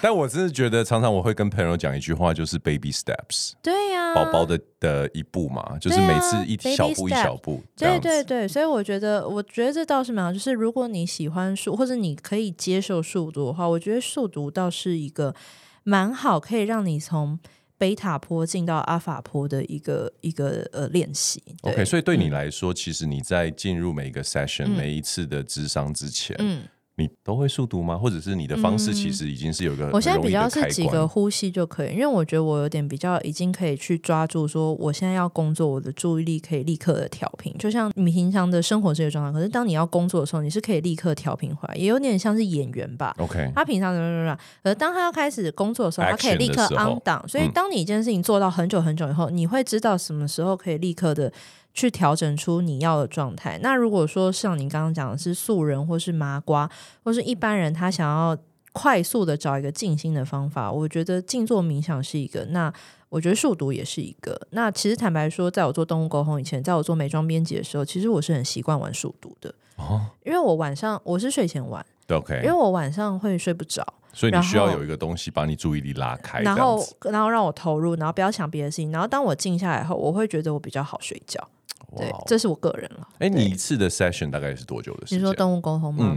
[0.00, 3.52] 但我真的觉得常常我会跟朋友讲一句话，就是 baby steps。
[3.60, 7.62] 对呀，啊，宝宝的的一步嘛，就是每次一小步一小步。
[7.76, 10.32] 对对对，所以我觉得，我觉得这倒是蛮好。
[10.32, 15.34] 就是如果你喜欢数，或者你可以接受数独的话，我觉得数独倒是一个
[15.82, 17.38] 蛮好，可以让你从
[17.76, 21.42] 贝塔坡进到阿法坡的一个一个呃练习。
[21.62, 26.62] OK，所以对你来说，嗯、其实你在进入每一个 session、嗯、每一次的智商之前，嗯。
[26.96, 27.98] 你都会速读吗？
[27.98, 29.90] 或者是你的方式其实已经是有一个、嗯？
[29.92, 39.36] 我现在比较是几个呼吸就可以，因为我觉得我有点比较已经可以去抓住说，我现在要工作，我的注意力可以立刻的调频，就像你平常的生活这个状态。
[39.36, 43.12] 可是当你要工作的时候，你是可以立刻调频回来，也有点像是演员吧。
[43.18, 47.26] OK，他平常怎么怎么可是当他要开始工作的时候，他可以立刻 on down。
[47.26, 51.32] 所以当你一件事情做到很久很久以后，嗯、你会知道什么时候可以立刻的。
[51.74, 53.58] 去调整出你要的状态。
[53.60, 56.70] 那如果说像你刚刚讲的是素人，或是麻瓜，
[57.02, 58.36] 或是一般人，他想要
[58.72, 62.44] 快速的找一个静心的方法，我觉得静坐冥想是一个。
[62.46, 62.72] 那
[63.08, 64.40] 我觉得数独也是一个。
[64.50, 69.54] 那其实坦白说，在我做动物沟通以前，在我做美妆编辑的时候，其实我是很习惯玩数独的。
[69.76, 81.48] 哦，因为我晚上我是睡前玩，OK，因为我晚上会睡不着，所以你需要有一个东西把你注意力拉开，然后然后让我投入，然后不要想别的事情，然后当我静下来后，我会觉得我比较好睡觉。
[81.96, 83.08] 对，这是我个人了。
[83.18, 85.18] 哎，你一次的 session 大概是多久的时间？
[85.18, 86.16] 你说动物沟通吗？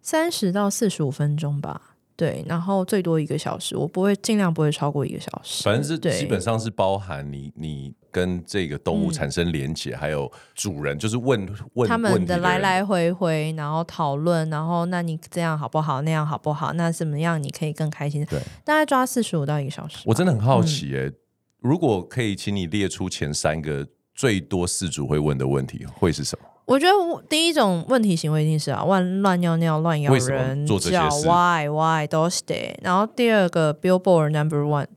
[0.00, 1.94] 三十到四十五分钟吧。
[2.16, 5.62] 对，然后最多一个小时，我不会尽量不会超过一个小时。
[5.62, 16.02] 反正是基本上是包含你你跟这个动物产生连结，嗯、还有主人就是问问他们的来来回回，然后讨论，然后那你这样好不好？
[16.02, 16.72] 那样好不好？
[16.72, 18.24] 那怎么样你可以更开心？
[18.24, 19.98] 对，大概抓四十五到一个小时。
[20.04, 21.14] 我真的很好奇耶、欸嗯，
[21.60, 23.86] 如果可以，请你列出前三个。
[24.18, 26.48] 最多饲主会问的问题会是什么？
[26.64, 26.92] 我觉得
[27.28, 32.76] 第一种问题行为一定是啊，乱乱尿尿、乱咬人、叫 why why 都是的。
[32.82, 34.88] 然后第二个 Billboard number one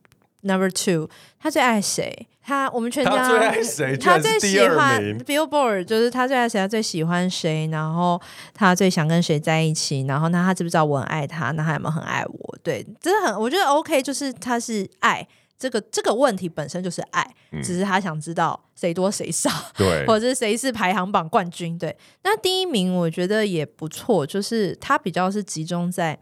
[0.41, 1.07] number two，
[1.39, 2.27] 他最爱谁？
[2.43, 3.95] 他我们全家他最爱谁？
[3.95, 6.57] 他最喜欢 Billboard，就是他最爱谁？
[6.59, 7.67] 他最喜欢谁？
[7.67, 8.19] 然后
[8.55, 10.01] 他最想跟谁在一起？
[10.07, 11.51] 然后那他知不知道我很爱他？
[11.51, 12.57] 那他有没有很爱我？
[12.63, 15.27] 对，真的很，我觉得 OK，就是他是爱。
[15.61, 21.77] 这个这个问题本身就是爱，嗯，只是他想知道谁多谁少， 对，或者是谁是排行榜冠军。
[21.77, 26.17] 对，那第一名我觉得也不错，就是它比较是集中在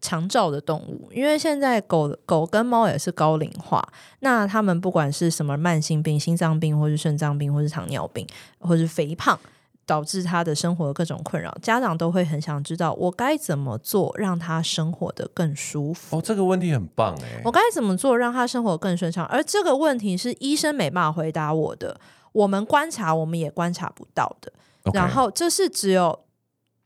[0.00, 3.80] 长照的动物，因为现在狗狗跟猫也是高龄化，
[4.18, 8.26] 那他们不管是什么慢性病、心脏病，或是肾脏病，或是糖尿病，
[8.58, 9.38] 或是肥胖。
[9.84, 16.16] 导致他的生活的各种困扰，家长都会很想知道我该怎么做让他生活的更舒服。
[16.16, 17.42] 哦，这个问题很棒哎！
[17.44, 19.26] 我该怎么做让他生活更顺畅？
[19.26, 22.00] 而这个问题是医生没办法回答我的，
[22.32, 24.52] 我们观察我们也观察不到的。
[24.92, 26.18] 然后这是只有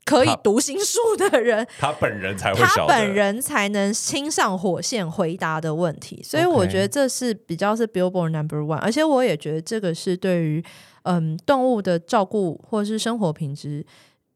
[0.07, 6.23] 可以读心术的人，他， 他本人才会，他本人才能亲上火线回答的问题。
[6.23, 10.63] 所以我觉得这是比较是 Billboard Number One，而且我也觉得这个是对于。
[11.09, 13.85] 嗯，动物的照顾或者是生活品质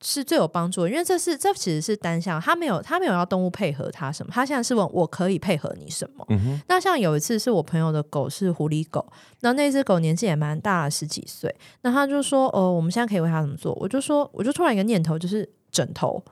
[0.02, 6.26] 是最有帮助的，因为这是这其实是单向，他没有他没有要动物配合他什么，他现在是问我可以配合你什么。
[6.30, 6.62] 嗯。
[6.70, 9.06] 那像有一次是我朋友的狗是狐狸狗，
[9.42, 13.74] 那那只狗年纪也蛮大，十几岁，那他就说，哦，我们现在可以为它怎么做？
[13.74, 16.24] 我就说，我就突然一个念头，就是枕头。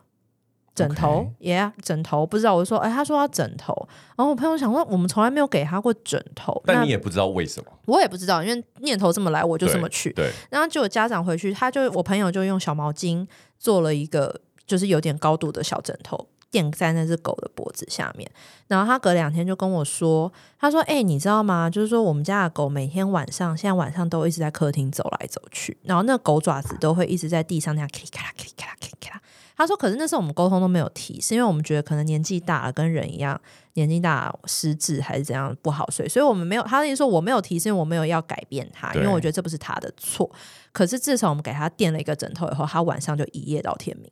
[0.75, 3.75] 枕头耶 yeah, 枕头，不知道我就说，哎，他说要枕头，
[4.15, 10.09] 然后我朋友想说，我们从来没有给他过枕头，但你也不知道为什么，我也不知道，因为念头这么来，我就这么去。
[10.13, 14.33] 对，对然后就有家长回去，他就我朋友就用小毛巾做了一个，
[14.65, 16.29] 就是有点高度的小枕头。
[16.51, 18.29] 垫在那只狗的脖子下面，
[18.67, 21.69] 然后他隔两天就跟我说：“他说，哎、欸，你知道吗？
[21.69, 29.21] 就是说我们家的狗每天晚上，现在晚上都一直在客厅走来走去，然后那狗爪子都会一直在地上那样咔啦咔啦咔啦咔啦咔啦。
[29.55, 33.39] 他说，可是那时候我们沟通都没有提，是因为我们觉得可能年纪大了，跟人一样，
[33.73, 36.63] 年纪大失智还是怎样不好睡，所以我们没有。
[36.63, 40.31] 他的意思说我没有提，是因为我没有要改变他，因为我觉得这不是他的错。
[40.71, 44.09] 可是自从我们给他垫了一个枕头以后，他晚上就一夜到天明。”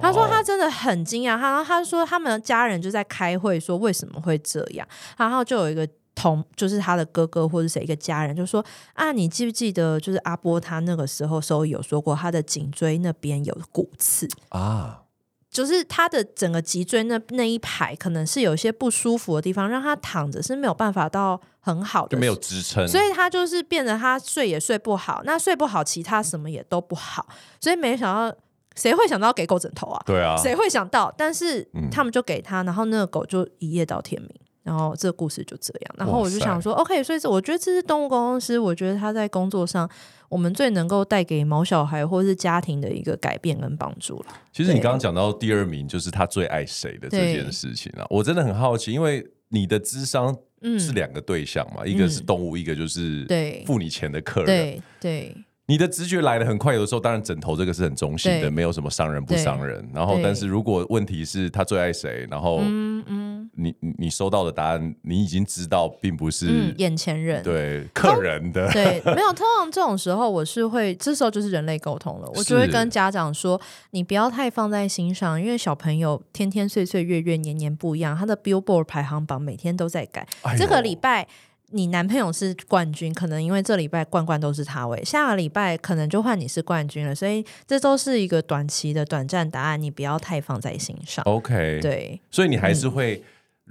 [0.00, 14.26] 他说他真的很惊讶，他他说他们的家人就在开会说为什么会这样，然后就有一个同就是他的哥哥或者谁一个家人就说啊，你记不记得就是阿波他那个时候时候有说过他的颈椎那边有骨刺？
[14.48, 15.02] 啊，
[15.50, 27.26] 就是他的整个脊椎那那一排可能是有些不舒服的地方，让他躺着是没有办法到很好的，就没有支撑，所以他就是变得他睡也睡不好，那睡不好其他什么也都不好，
[27.60, 28.34] 所以没想到。
[28.74, 30.02] 谁会想到给狗枕头啊？
[30.06, 31.12] 对啊，谁会想到？
[31.16, 34.30] 但是他们就给他，然后那个狗就一夜到天明，
[34.62, 35.94] 然后这个故事就这样。
[35.98, 39.88] 然后我就想说，OK，所以我觉得这是动物沟通师，我觉得他在工作上，
[40.28, 44.26] 我们最能够带给毛小孩或是家庭的一个改变跟帮助了。
[44.52, 50.34] 其实你刚刚讲到第二名，就是他最爱谁的这件事情啊，我真的很好奇，因为你的智商
[50.78, 53.26] 是两个对象嘛，嗯、一个是动物，嗯、一个就是
[53.66, 55.36] 付你钱的客人，对对。
[55.66, 59.88] 对你的直觉来的很快，有的时候当然枕头这个是很中性的，对没有什么伤人不伤人。
[59.94, 69.32] 然后，但是如果问题是他最爱谁，然后嗯嗯，你你收到的答案，你已经知道并不是、嗯、眼前人，对客人的，对， 没有。
[69.32, 73.58] 通常这种时候，我是会这时候就是人类沟通了，我就会跟家长说，
[73.92, 80.26] 你不要太放在心上，因为小朋友天天岁岁月月年年不一样，他的 Billboard 排行榜每天都在改，
[80.58, 81.28] 这个礼拜。
[81.72, 91.24] 你男朋友是冠军，可能因为这礼拜冠冠都是他位，下个礼拜可能就换你是冠军了，所以这都是一个短期的短暂答案，你不要太放在心上。
[91.24, 93.22] OK，对，所以你还是会、嗯。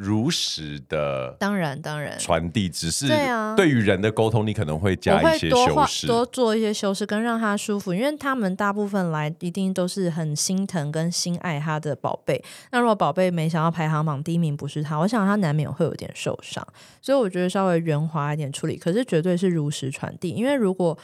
[0.01, 3.07] 如实的，当然当然传递，只是
[3.55, 7.93] 对于人的沟通，你可能会加一些修饰，多做一些修饰，跟让他舒服。
[7.93, 12.43] 因为他们大部分来一定都是很心疼跟心爱他的宝贝。
[12.71, 16.65] 那如果宝贝没想到排行榜第一名不是他，我想他难免会有点受伤。
[16.99, 20.31] 所以我觉得稍微圆滑一点处理，可是绝对是如实传递。
[20.31, 20.97] 因为如果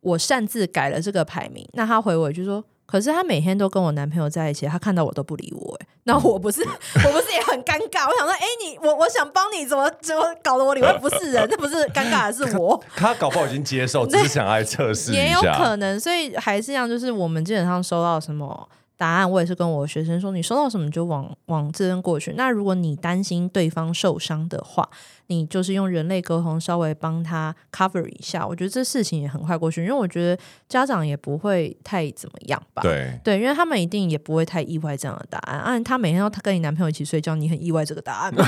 [0.00, 2.64] 我擅自改了这个排名，那他回我就说。
[2.90, 8.08] 可是他每天都跟我男朋友在一起，他看到我都不理我，哎， 那我不是我不是也很尴尬？
[8.08, 11.46] 我想说，哎，你我我想帮你，怎么怎么搞得我里外不是人？
[11.50, 12.82] 那不是尴尬的是我。
[12.96, 16.00] 他搞不好已经接受，只是想来测试也有可能。
[16.00, 18.66] 所以还是一样，就是我们基本上收到什么。
[18.98, 22.34] 答案我也是跟我学生说，你收到什么就往往这边过去。
[22.36, 24.86] 那如果你担心对方受伤的话，
[25.28, 28.44] 你就是用人类沟通稍微帮他 cover 一下。
[28.44, 32.82] 我觉得这事情也很快过去，因为我觉得家长也不会太怎么样吧。
[32.82, 35.60] 对对，因为他们一定也不会太意外这样的答案。
[35.60, 38.44] 啊，他每天都跟你男朋友一起睡觉，你很意外这个答案吗？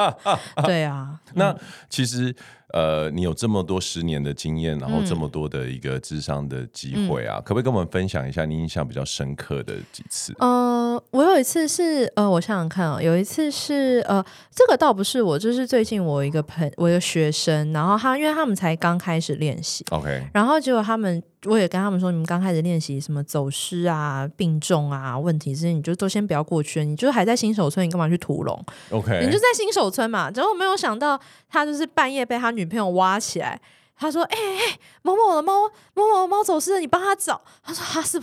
[0.66, 1.18] 对啊。
[1.32, 1.56] 那
[1.88, 2.36] 其实。
[2.76, 10.34] 呃，你有这么多十年的经验，然后这么多的一个智商的机会啊，嗯、可不可以跟我们分享一下你印象比较深刻的几次？
[10.40, 14.22] 呃，我有一次是呃，我想想看啊，有一次是呃，
[14.54, 21.22] 这个倒不是我，就是最近我一个朋，我一个学生，然后他因为他们才刚开始练习，OK，然后结果他们。
[21.44, 30.28] 我也跟他们说，你们刚开始练习什么走失啊、病重啊，问题是你就都先不要过去，你就还在新手村，你干嘛去屠龙？OK，你就在新手村嘛。
[30.28, 33.60] 结果没有想到，他就是半夜被他女朋友挖起来，
[33.96, 35.62] 他说：“哎、欸、哎、欸，某某的猫，
[35.94, 38.20] 某某的猫走失了，你帮他找。”他说：“他是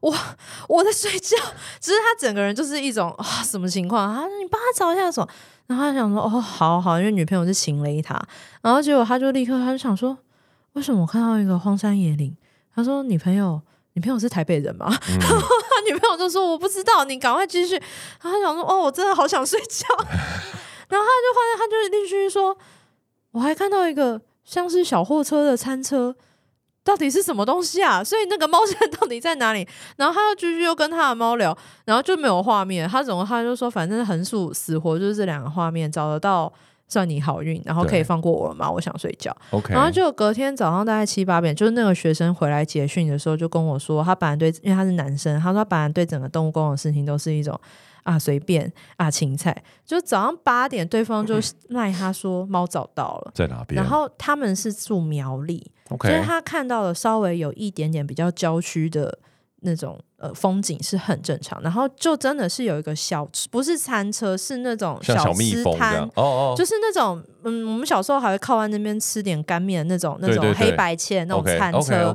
[0.00, 0.14] 我
[0.68, 1.36] 我在睡觉。”
[1.80, 4.14] 只是他整个人就是一种啊，什么情况？
[4.14, 5.28] 他说：“你帮他找一下什么？”
[5.66, 8.20] 然后他想说：“哦，好好，因为女朋友是情勒他。”
[8.62, 10.16] 然后结果他就立刻他就想说
[10.72, 12.36] ：“为什么我看到一个荒山野岭？”
[12.74, 13.60] 他说：“女朋友，
[13.92, 17.74] 女朋友是台北人吗？”嗯、然后他女朋友就说：“我不知道，你赶快继续。”
[18.22, 19.86] 然后他想说：“哦，我真的好想睡觉。”
[20.88, 22.56] 然后他就发现，他就继续说
[23.32, 26.14] ：“我还看到一个像是小货车的餐车，
[26.82, 28.02] 到底是什么东西啊？
[28.04, 29.66] 所以那个猫现在到底在哪里？”
[29.96, 32.88] 然后他又继续又跟他的猫聊，然后就没有画面。
[32.88, 36.52] 他怎么他就说：“反正横竖死活就是这两个画面，找得到。”
[36.92, 38.68] 算你好运，然后可以放过我了吗？
[38.68, 39.32] 我想睡觉。
[39.52, 39.70] Okay.
[39.70, 47.56] 然后就隔天早上大概七八点，就是那个学生回来结训的时候，就跟我说，他本来对，因为他是男生，他说他本来对整个动物沟通的事情都是一种
[48.02, 49.56] 啊随便啊芹菜。
[49.84, 51.36] 就早上八点，对方就
[51.68, 53.80] 赖他说猫找到了，在哪边？
[53.80, 55.70] 然后他们是住苗栗.
[56.02, 59.18] 所以他看到了稍微有一点点比较郊区的
[59.60, 59.98] 那种。
[60.20, 61.58] 呃风景是很正常。
[61.62, 65.74] 然后就真的是有一个小吃，不是餐车，是那种小像小蜜蜂，
[66.14, 72.14] 哦哦，就是那种嗯，我们小时候还会靠在那边吃点干面那种那种黑白切那种餐车。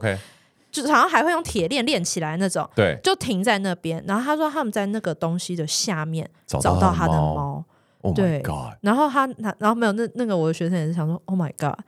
[0.83, 4.03] 就好像还会用铁链链起来那种，对，就停在那边。
[4.05, 7.63] 然后他说他们在那个东西的下面找到他的猫，
[8.13, 8.43] 对，
[8.81, 9.25] 然后他
[9.57, 11.79] 然后没有那那个我的学生也是想说，Oh my god，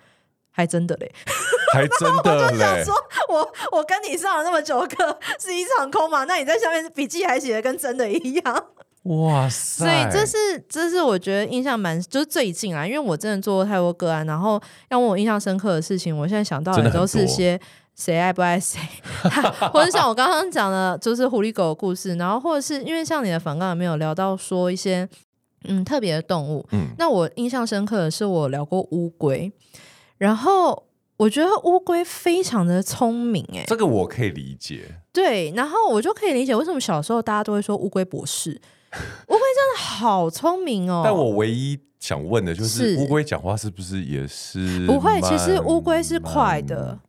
[0.52, 1.12] 还真的嘞，
[1.74, 2.44] 还真的嘞。
[2.46, 2.94] 我就想说
[3.30, 6.24] 我我跟你上了那么久课是一场空嘛？
[6.24, 8.66] 那你在下面笔记还写的跟真的一样，
[9.04, 9.86] 哇塞！
[9.86, 10.38] 所以这是
[10.70, 17.60] 这是我觉得印象蛮就是最近啊，因为我真的做过太多个案，然后让我印象深刻的事情，我现在想到的都是些。
[17.98, 18.80] 谁爱不爱谁，
[19.74, 25.08] 或者像我刚刚讲的，就是狐狸狗的故事，然后或者是因为像你的反纲里面有聊到说一些
[25.64, 29.52] 嗯特别的动物，嗯，那我印象深刻的是我聊过乌龟，
[30.20, 30.84] 然后
[31.18, 38.52] 我觉得乌龟非常的聪明，哎，这个我可以理解，对，然后我就可以理解为什么小时候大家都会说乌龟博士，
[39.28, 45.20] 乌龟真的好聪明哦，但我唯一想问的就是乌龟讲话是不是也是不会？
[45.22, 47.00] 其实乌龟是快的。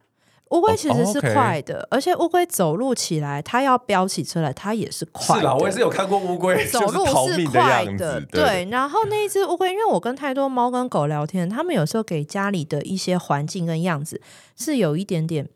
[0.50, 1.86] 乌龟其实是快的，oh, okay.
[1.90, 5.40] 而且乌龟走路起来，它要飙起车来，它也是快的。
[5.40, 8.66] 是啦，我也是有看过乌龟走路是快的，对。
[8.70, 14.20] 然后那一只乌龟，因为我跟太多猫跟狗聊天，他们有时候给家里的一些环境跟样子
[14.56, 15.46] 是有一点点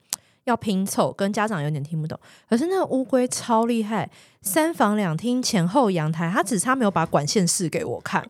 [0.44, 2.18] 要拼凑，跟家长有点听不懂。
[2.48, 4.10] 可是那个乌龟超厉害，
[4.42, 8.22] 三房两厅前后阳台，它只差没有把管线试给我看。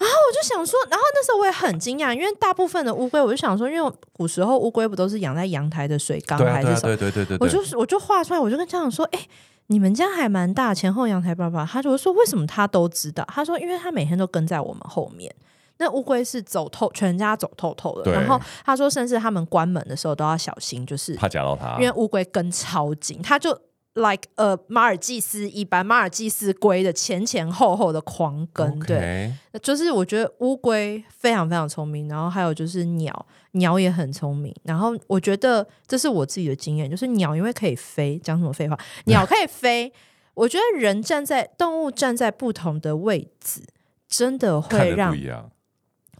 [0.00, 6.96] 然后我就想说，然后那时候我也很惊讶，因为大部分的乌龟，我就想说，因为古时候乌龟不都是养在阳台的水缸还是什么？
[6.96, 7.46] 对对对对对。
[7.46, 9.28] 我就我就画出来，我就跟家长说，哎，
[9.66, 11.66] 你们家还蛮大，前后阳台爸爸。
[11.66, 13.22] 他就说，为什么他都知道？
[13.28, 15.30] 他说，因为他每天都跟在我们后面。
[15.76, 18.10] 那乌龟是走透，全家走透透的。
[18.10, 23.58] 然后他说，甚至他们关门的时候都要小心，就是怕夹到它，因为乌龟跟超紧，他就。
[23.94, 29.32] Like 呃，马尔济斯一般，马尔济斯龟的前前后后的狂跟.对，
[29.62, 39.92] 就是我觉得乌龟非常非常聪明，然后还有就是鸟，鸟也很聪明，然后我觉得这是我自己的经验，就是鸟因为可以飞，讲什么废话，鸟可以飞，
[40.34, 43.62] 我觉得人站在动物站在不同的位置，
[44.08, 45.16] 真的会让。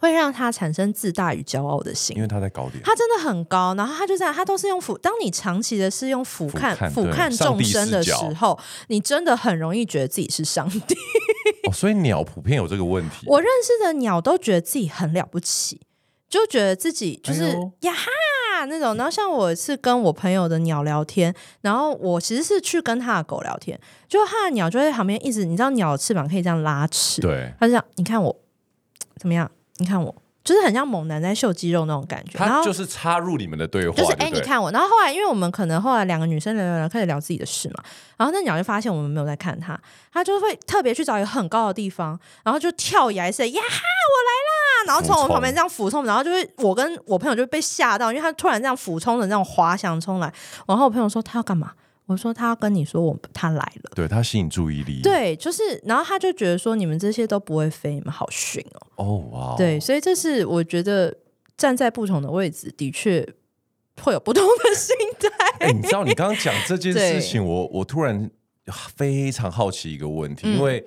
[0.00, 4.96] 会让他产生自大与骄傲的心，因为他在高点，他真的很高，然后他就在，他都是用俯。
[4.96, 10.96] 当你长期的是用俯瞰俯瞰众生的时候，你真的很容易觉得自己是上帝。
[11.68, 13.26] 哦，所以鸟普遍有这个问题。
[13.28, 15.82] 我认识的鸟都觉得自己很了不起，
[16.30, 18.96] 就觉得自己就是、哎、呀哈那种。
[18.96, 23.78] 然后像我是跟我朋友的鸟聊天，然后我其实是去跟他的狗聊天，
[24.08, 28.34] 就他的鸟就在旁边一直，你知道鸟的翅膀可以这样拉翅，对，他就这样，你看我
[29.20, 29.50] 怎么样？
[29.80, 30.14] 你看我，
[30.44, 32.38] 就是很像猛男在秀肌肉那种感觉。
[32.38, 34.70] 他就是插入你们的对话，就是哎、欸，你看我。
[34.70, 37.82] 然后后来，因为我们可能后来两个女生聊聊聊，开始聊自己的事嘛。
[38.18, 39.80] 然后那鸟就发现我们没有在看它，
[40.12, 44.86] 它就会特别去找一个很高的地方，然后就跳崖式呀哈，我来啦！
[44.86, 50.32] 然后从我旁边这样俯冲，然后就会我跟我朋友就被吓到，因为他突然这样俯冲的那种滑翔冲来。
[50.66, 51.72] 然后我朋友说他要干嘛？
[52.10, 58.80] 我说他要跟你说我他来了，对他吸引注意力，对，就是，然后他就觉得说你们这些都不会飞，你们好逊哦。
[58.96, 61.16] 哦哇，对，所以这是我觉得
[61.56, 63.24] 站在不同的位置，的确
[64.02, 65.72] 会有不同的心态。
[65.72, 68.28] 你知道你刚刚讲这件 事情，我我突然
[68.96, 70.84] 非常好奇一个问题，因为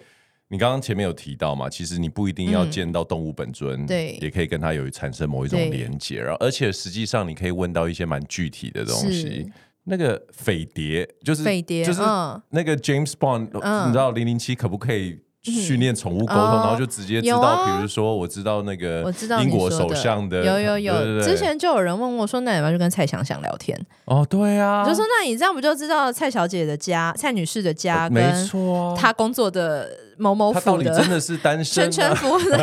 [0.49, 9.49] 你刚刚前面有提到嘛，其实你不一定要见到动物本尊，对、嗯，也可以跟他有产生某一种连接，然后而且实际上你可以问到一些蛮具体的东西。
[9.85, 12.01] 那个匪谍就是匪谍，就是
[12.49, 20.93] 那个 James Bond，、嗯、你知道零零七可不可以训练宠物沟通、嗯，然后就直接知道，哦、比如说我知道那个英国首相的，有有有。
[20.93, 23.77] 对对对，之前就有人问我说，那你要不要去跟蔡想想聊天？
[24.05, 32.57] 哦，对啊，就说那你这样不就知道蔡小姐的家、蔡女士的家，跟没错，她工作的某某府的，真的是单身、啊，全全福的。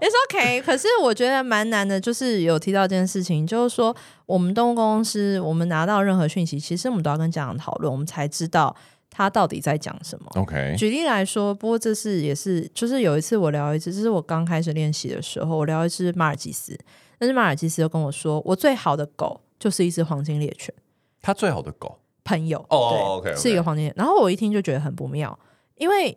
[0.00, 3.94] It's OK，可是我觉得蛮难的，就是有提到这件事情，就是说
[4.26, 8.76] 我们动物公司，我们拿到任何讯息，其实我们都要跟家长讨论，我们才知道
[9.10, 10.30] 他到底在讲什么。
[10.36, 16.78] OK，举例来说，不过这是也是，就是有一次我聊一次，这是我刚开始练习的时候，我聊一只马尔济斯，
[17.18, 19.40] 但是马尔济斯就跟我说，我最好的狗。
[19.60, 20.74] 就是一只黄金猎犬，
[21.20, 23.94] 他最好的狗朋友哦、oh,，OK，是一个黄金猎犬。
[23.98, 25.38] 然后我一听就觉得很不妙，
[25.76, 26.16] 因为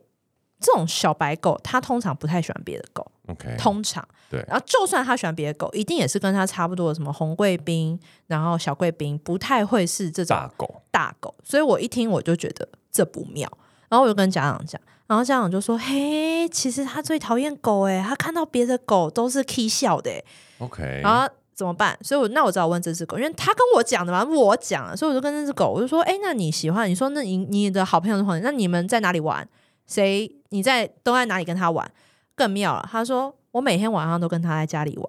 [0.61, 4.41] 这种小白狗，它通常不太喜欢别的狗，OK，通常对。
[4.47, 10.81] 然后就算它喜欢别的狗，一定也是跟它差不多的，什么红贵宾，然后小贵宾，不太会是这种大狗。
[10.89, 13.51] 大狗，所以我一听我就觉得这不妙，
[13.89, 20.23] 然后我就跟家长讲，然后家长就说：“嘿，其实他最讨厌狗，哎，他看到别的狗都是 k 笑的，哎
[20.59, 21.27] ，OK。”然后。
[21.55, 21.95] 怎么办？
[22.01, 26.89] 所以我那我只好问这只狗，因为他跟我讲的嘛，我讲，所以我就跟那只狗，我就说，哎，那你喜欢？
[26.89, 29.47] 你说，那你你的好朋友的话，那你们在哪里玩？
[29.85, 30.27] 谁？
[30.49, 31.87] 你在都在哪里跟他玩？
[32.33, 35.07] 更妙了，他说我每天晚上都跟他在家里玩。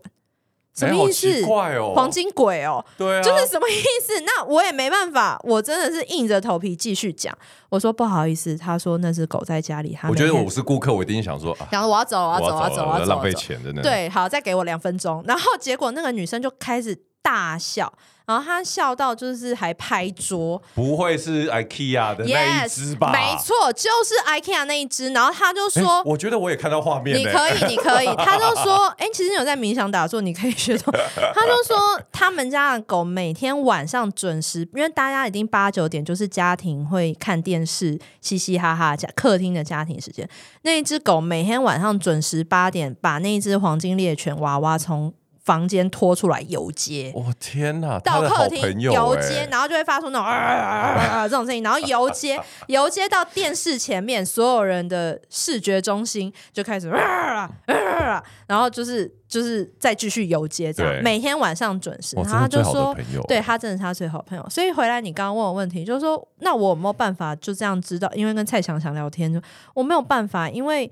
[0.75, 1.31] 什么意思？
[1.31, 4.20] 欸怪哦、黄金鬼哦，对啊，就是什么意思？
[4.27, 7.37] 那我也没办法，我真的是硬着头皮继续讲。
[7.68, 9.97] 我说不好意思，他说那只狗在家里。
[10.01, 13.72] 他我觉得我是顾客，我一定想说，想说我要走，我要走，我要走，我要浪费钱的。
[13.83, 15.22] 对，好，再给我两分钟。
[15.27, 17.93] 然后结果那个女生就开始大笑。
[18.27, 25.11] 然后他笑到就是还拍桌，不会是 IKEA 的那一只吧？Yes, 没错，就是 IKEA 那一只。
[25.11, 28.07] 然后他就说：“我觉得我也看到画面。”你可以，你可以。
[28.16, 30.93] 他就说：“哎，其实你有在冥想打坐，你可以学到。
[31.35, 31.77] ”他就说
[32.11, 40.27] ：“他们家的狗每天晚上准时，因为大家已经八九点就是家庭会看电视，嘻嘻哈哈家客厅的家庭时间。
[40.62, 45.12] 那一只狗每天晚上准时八点，把那一只黄金猎犬娃娃从。”
[45.45, 47.99] 房间拖出来游街，我、哦、天哪！
[47.99, 62.16] 到客厅游街，然后就会发出那种啊啊啊啊这种声音，然后游街游街到电视前面，所有人的视觉中心就开始啊啊啊，然后就是就是再继续游街，这样每天晚上准时。
[62.16, 62.97] 然后他就说，
[63.28, 64.47] 对他真的是他最好的朋友。
[64.49, 68.11] 所以回来你刚刚问我问题，就是说那我有没有办法就这样知道？
[68.14, 69.38] 因为跟蔡祥祥聊天，就
[69.74, 70.90] 我没有办法，因为。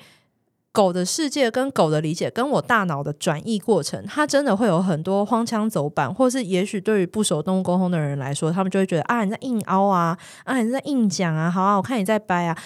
[0.72, 12.56] 狗的世界跟狗的理解，跟我大脑的转译过程，它真的会有很多荒腔走板，或是也许对于不熟动物沟通的人来说，他们就会觉得啊，你在硬凹啊，啊，你在硬讲啊，好啊，我看你在掰啊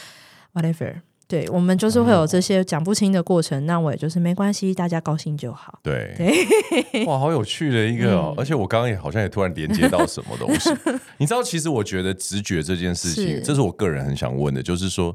[0.54, 1.00] ，whatever。
[1.28, 5.80] 对，我们就是会有这些讲不清的过程，嗯、那我也就是没关系，大家高兴就好。
[5.82, 10.70] 对，对哇，好有趣的一个、哦，嗯、而且我刚刚也好像也突然连接到什么东西，
[11.18, 15.12] 你知道，其实我觉得直觉这件事情，是这是我个人很想问的，就是说。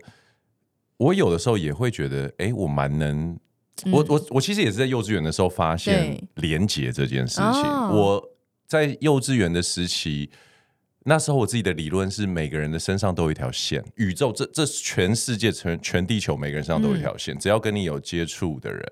[1.02, 3.36] 我有的时候也会觉得，哎，我蛮能，
[3.86, 7.64] 嗯、我我我其实也是在幼稚园的时候发现连结这件事情。
[7.64, 8.30] 哦、我
[8.68, 10.30] 在幼稚园的时期，
[11.06, 18.84] 那时候我自己的理论是，每个人的身上都有一条线，宇宙这这全世界全全地球每个人身上都有一条线，嗯、只要跟你有接触的人，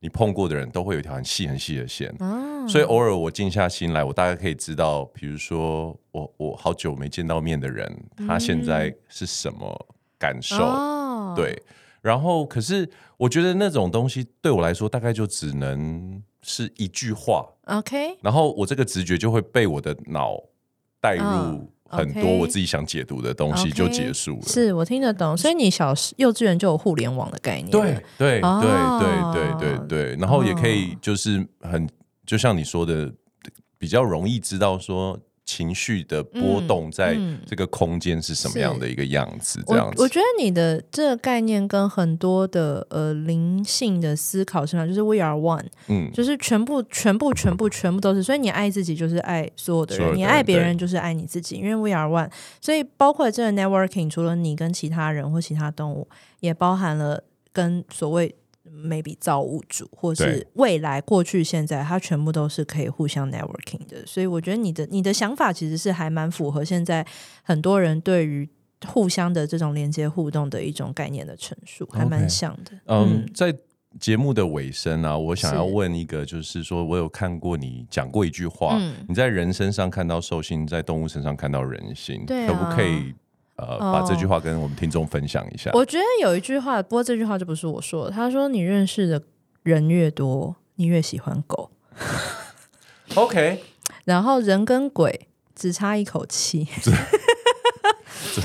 [0.00, 2.10] 你碰过的人都会有一条很细很细的线。
[2.20, 7.94] 哦、所以偶尔我静下心来，我大概可以知道，比如说我我好久没见到面的人，
[8.26, 9.86] 他现在是什么
[10.18, 10.64] 感受。
[10.64, 10.96] 哦
[11.34, 11.62] 对，
[12.00, 18.16] 然后可是我觉得那种东西对我来说，大概就只能是一句话，OK。
[18.22, 20.36] 然后我这个直觉就会被我的脑
[21.00, 24.38] 带入很多我自己想解读的东西，就结束了。
[24.38, 24.48] Oh.
[24.48, 28.50] 是我听得懂，所以你小幼稚园就有互联网的概念，对对对
[29.00, 30.16] 对对对对。
[30.16, 31.88] 然后也可以就是很，
[32.24, 33.12] 就像你说的，
[33.78, 35.18] 比较容易知道说。
[35.44, 39.60] 情绪的波动在这个空间是什么样的一个样子？
[39.66, 44.86] 这样子我，我觉得你的这个概念跟很多的呃灵性的思考是什么？
[44.86, 48.22] 就是 We are one，嗯，就是全部、全部、全部、全部都是。
[48.22, 51.56] 所以你爱自己就是爱所有的人，你爱别人就是爱你自己。
[51.56, 52.30] 因为 We are one，
[52.60, 58.34] 所以包括这个 networking，除了你跟其他人或其他动物，也包含了跟所谓。
[58.70, 64.04] Maybe 造物主，或是未来、过去、现在，它全部都是可以互相 networking 的。
[64.06, 67.06] 所以我觉得你的你的想法其实是还蛮符合现在
[67.42, 68.48] 很多人对于
[68.86, 72.72] 互相的这种连接互动的一种概念的陈述，还蛮像的。
[72.72, 72.80] Okay.
[72.86, 73.54] 嗯，嗯在
[73.98, 83.12] 节目的尾声啊，我想要问一个，就是说我有看过你讲过一句话，嗯、你在人身上看到兽性，在动物身上看到人性，对啊、可不可以？
[83.60, 85.70] 呃，把这句话跟我们听众分享一下。
[85.74, 88.10] 我觉得有一句话，不过这句话就不是我说的。
[88.10, 89.22] 他说：“你认识的
[89.62, 91.70] 人越多，你越喜欢狗。”
[93.14, 93.62] OK。
[94.04, 96.66] 然后人跟鬼只差一口气。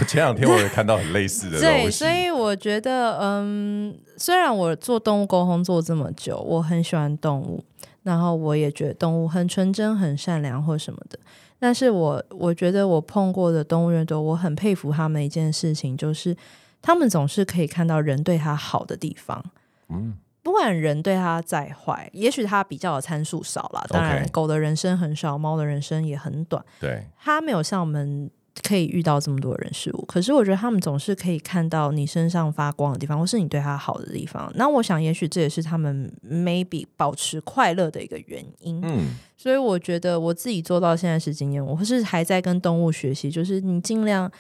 [0.08, 1.60] 前两天我也看到很类似的。
[1.62, 7.64] 对，所以我觉得，嗯，虽然我做动物沟通做这么久，我很喜欢动物，
[8.04, 11.20] 然后我也觉得动物很纯真、很善良或什么的。
[11.60, 16.36] 但是我我觉得我碰过的动物园多，我很佩服他们一件事情，就是
[16.82, 19.44] 他们总是可以看到人对他好的地方。
[19.90, 23.86] 嗯，不管人对他再坏，也许他比较的参数少了。
[23.90, 26.64] 当然，狗的人生很少，猫的人生也很短。
[26.80, 28.30] 对，它没有像我们。
[28.64, 34.52] 可以遇到这么多人事物，可是我觉得他们总是可以看到你身上发光的地方，或是你对他好的地方。
[34.56, 38.80] 那我想，也许这也是他们 maybe 保持快乐的一个原因。
[38.84, 44.32] 嗯，所以我觉得我自己做到现在是经验，我是还在跟动物学习，就是你尽量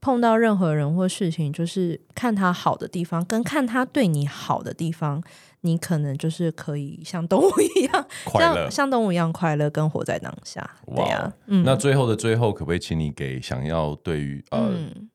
[0.00, 5.22] 碰到任何人或事情，就是看他好的地方，跟看他对你好的地方。
[5.62, 10.60] 你可能就是可以像动物一样 快乐，像动物一样快乐，跟活在当下。
[10.86, 14.72] 哇对呀、啊，嗯、那最后的最后，可不可以请你给想要对于呃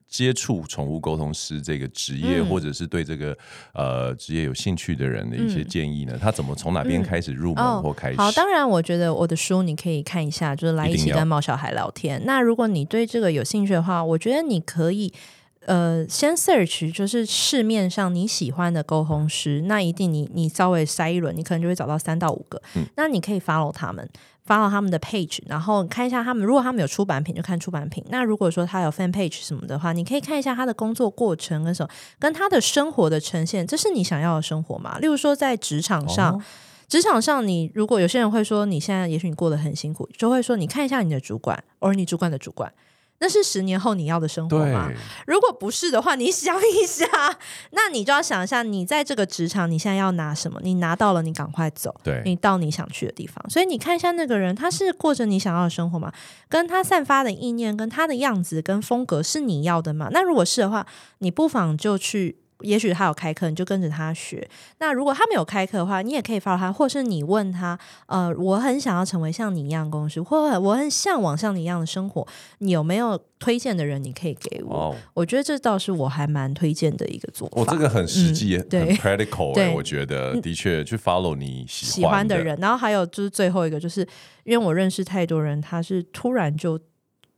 [0.08, 3.36] 接触宠物沟通师这个职业，嗯、或者是对这个
[3.74, 6.14] 呃职业有兴趣的人的一些建议呢？
[6.14, 8.16] 嗯、他怎么从哪边开始入门或开始？
[8.16, 12.22] 好，当然，我觉得我的书你可以看一下，就是来一起跟毛小孩聊天。
[12.24, 15.12] 那如果你对这个有兴趣的话，我觉得你可以
[15.68, 22.60] 呃先 search，就是市面上你喜欢的沟通师，那一定你你稍微筛一轮，你可能就会找到三到五个。
[22.74, 24.08] 嗯、那你可以 follow 他们。
[24.48, 26.42] ，follow 他们的 page，然后看一下他们。
[26.42, 28.02] 如果他们有出版品，就看出版品。
[28.08, 33.66] 那如果说他有 fan page 什么的话，你可以看一下他的工作过程跟什么，跟他的生活的呈现。
[33.66, 34.98] 这是你想要的生活嘛？
[35.00, 36.42] 例如说，在职场上，哦、
[36.88, 42.72] 职场上你如果有些人会说，你现在也许你过得很辛苦，就会说你看一下你的主管，或者你主管的主管。
[43.20, 44.90] 那是十年后你要的生活吗？
[45.26, 47.06] 如果不是的话，你想一下，
[47.70, 50.60] 那你就要想一下，你在这个职场，你现在要拿什么？
[50.62, 53.44] 你拿到了，你赶快走，对，你到你想去的地方。
[53.50, 56.12] 所以你看一下那个人，他是过着你想要的生活吗？
[56.48, 60.08] 跟他散发的意念，跟他的样子，跟风格是你要的吗？
[60.12, 60.86] 那如果是的话，
[61.18, 62.38] 你不妨就去。
[62.60, 64.48] 也许他有开课，你就跟着他学。
[64.78, 72.26] 那如果他没有开课的话，你也可以 follow 他，或是你问他，呃，我很想要成为像你一样的公司，或我很向往像你一样的生活，
[72.58, 74.02] 你有没有推荐的人？
[74.02, 74.74] 你可以给我。
[74.74, 77.54] 哦、我觉得这倒是我还蛮推荐的一个做法。
[77.56, 79.54] 我、哦、这个很实际，嗯、很 practical、欸。
[79.54, 82.58] 对，我觉得的确去 follow 你喜欢，喜欢的人。
[82.60, 84.00] 然后还有就是最后一个，就是
[84.42, 86.76] 因为我认识太多人，他是突然就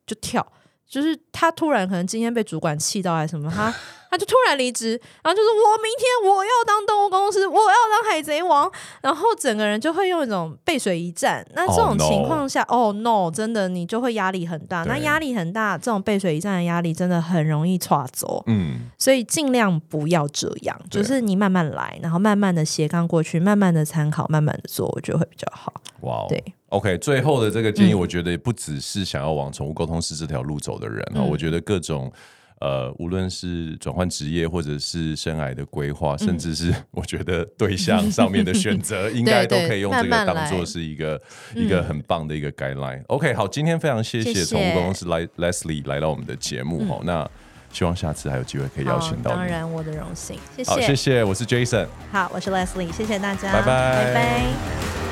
[0.07, 0.47] 就跳，
[0.89, 3.75] 就是他突然可能今天被主管气到还是什么，他。
[4.11, 8.69] 他就突然离职，然后就是我明天我要当动物公司，我要当海贼王，
[9.01, 11.47] 然后整个人就会用一种背水一战。
[11.55, 13.11] 那这种情况下，哦、oh, no.
[13.11, 14.83] oh, no，真的你就会压力很大。
[14.83, 18.43] 那压力很大，这种背水一战的压力真的很容易垮走。
[18.49, 25.73] 嗯，所以尽量不要这样，就是你慢慢来，然后慢慢的斜杠过去，慢慢的参考，慢慢的做，我觉得会比较好。
[26.01, 32.13] 哇 Wow，对，OK，最后的这个建议，我觉得也不只是想要往宠物沟通师这条路走的人啊，嗯、我觉得各种。
[32.61, 41.21] 呃，无论是转换职业，或者是生涯的规划，甚至是我觉得对象上面的选择， 应该都可以用这个当做是一个
[41.55, 43.03] 一个很棒的一个 guideline。
[43.07, 47.01] OK，好，今天非常谢谢宠物沟通师来 Leslie 来到我们的节目哈。
[47.03, 47.29] 那
[47.73, 49.37] 希望下次还有机会可以邀请到你。
[49.39, 50.37] 当然，我的荣幸。
[50.55, 51.87] 谢谢，好，谢谢，我是 Jason。
[52.13, 55.10] 好，我是 Leslie，谢谢大家，拜拜，拜拜。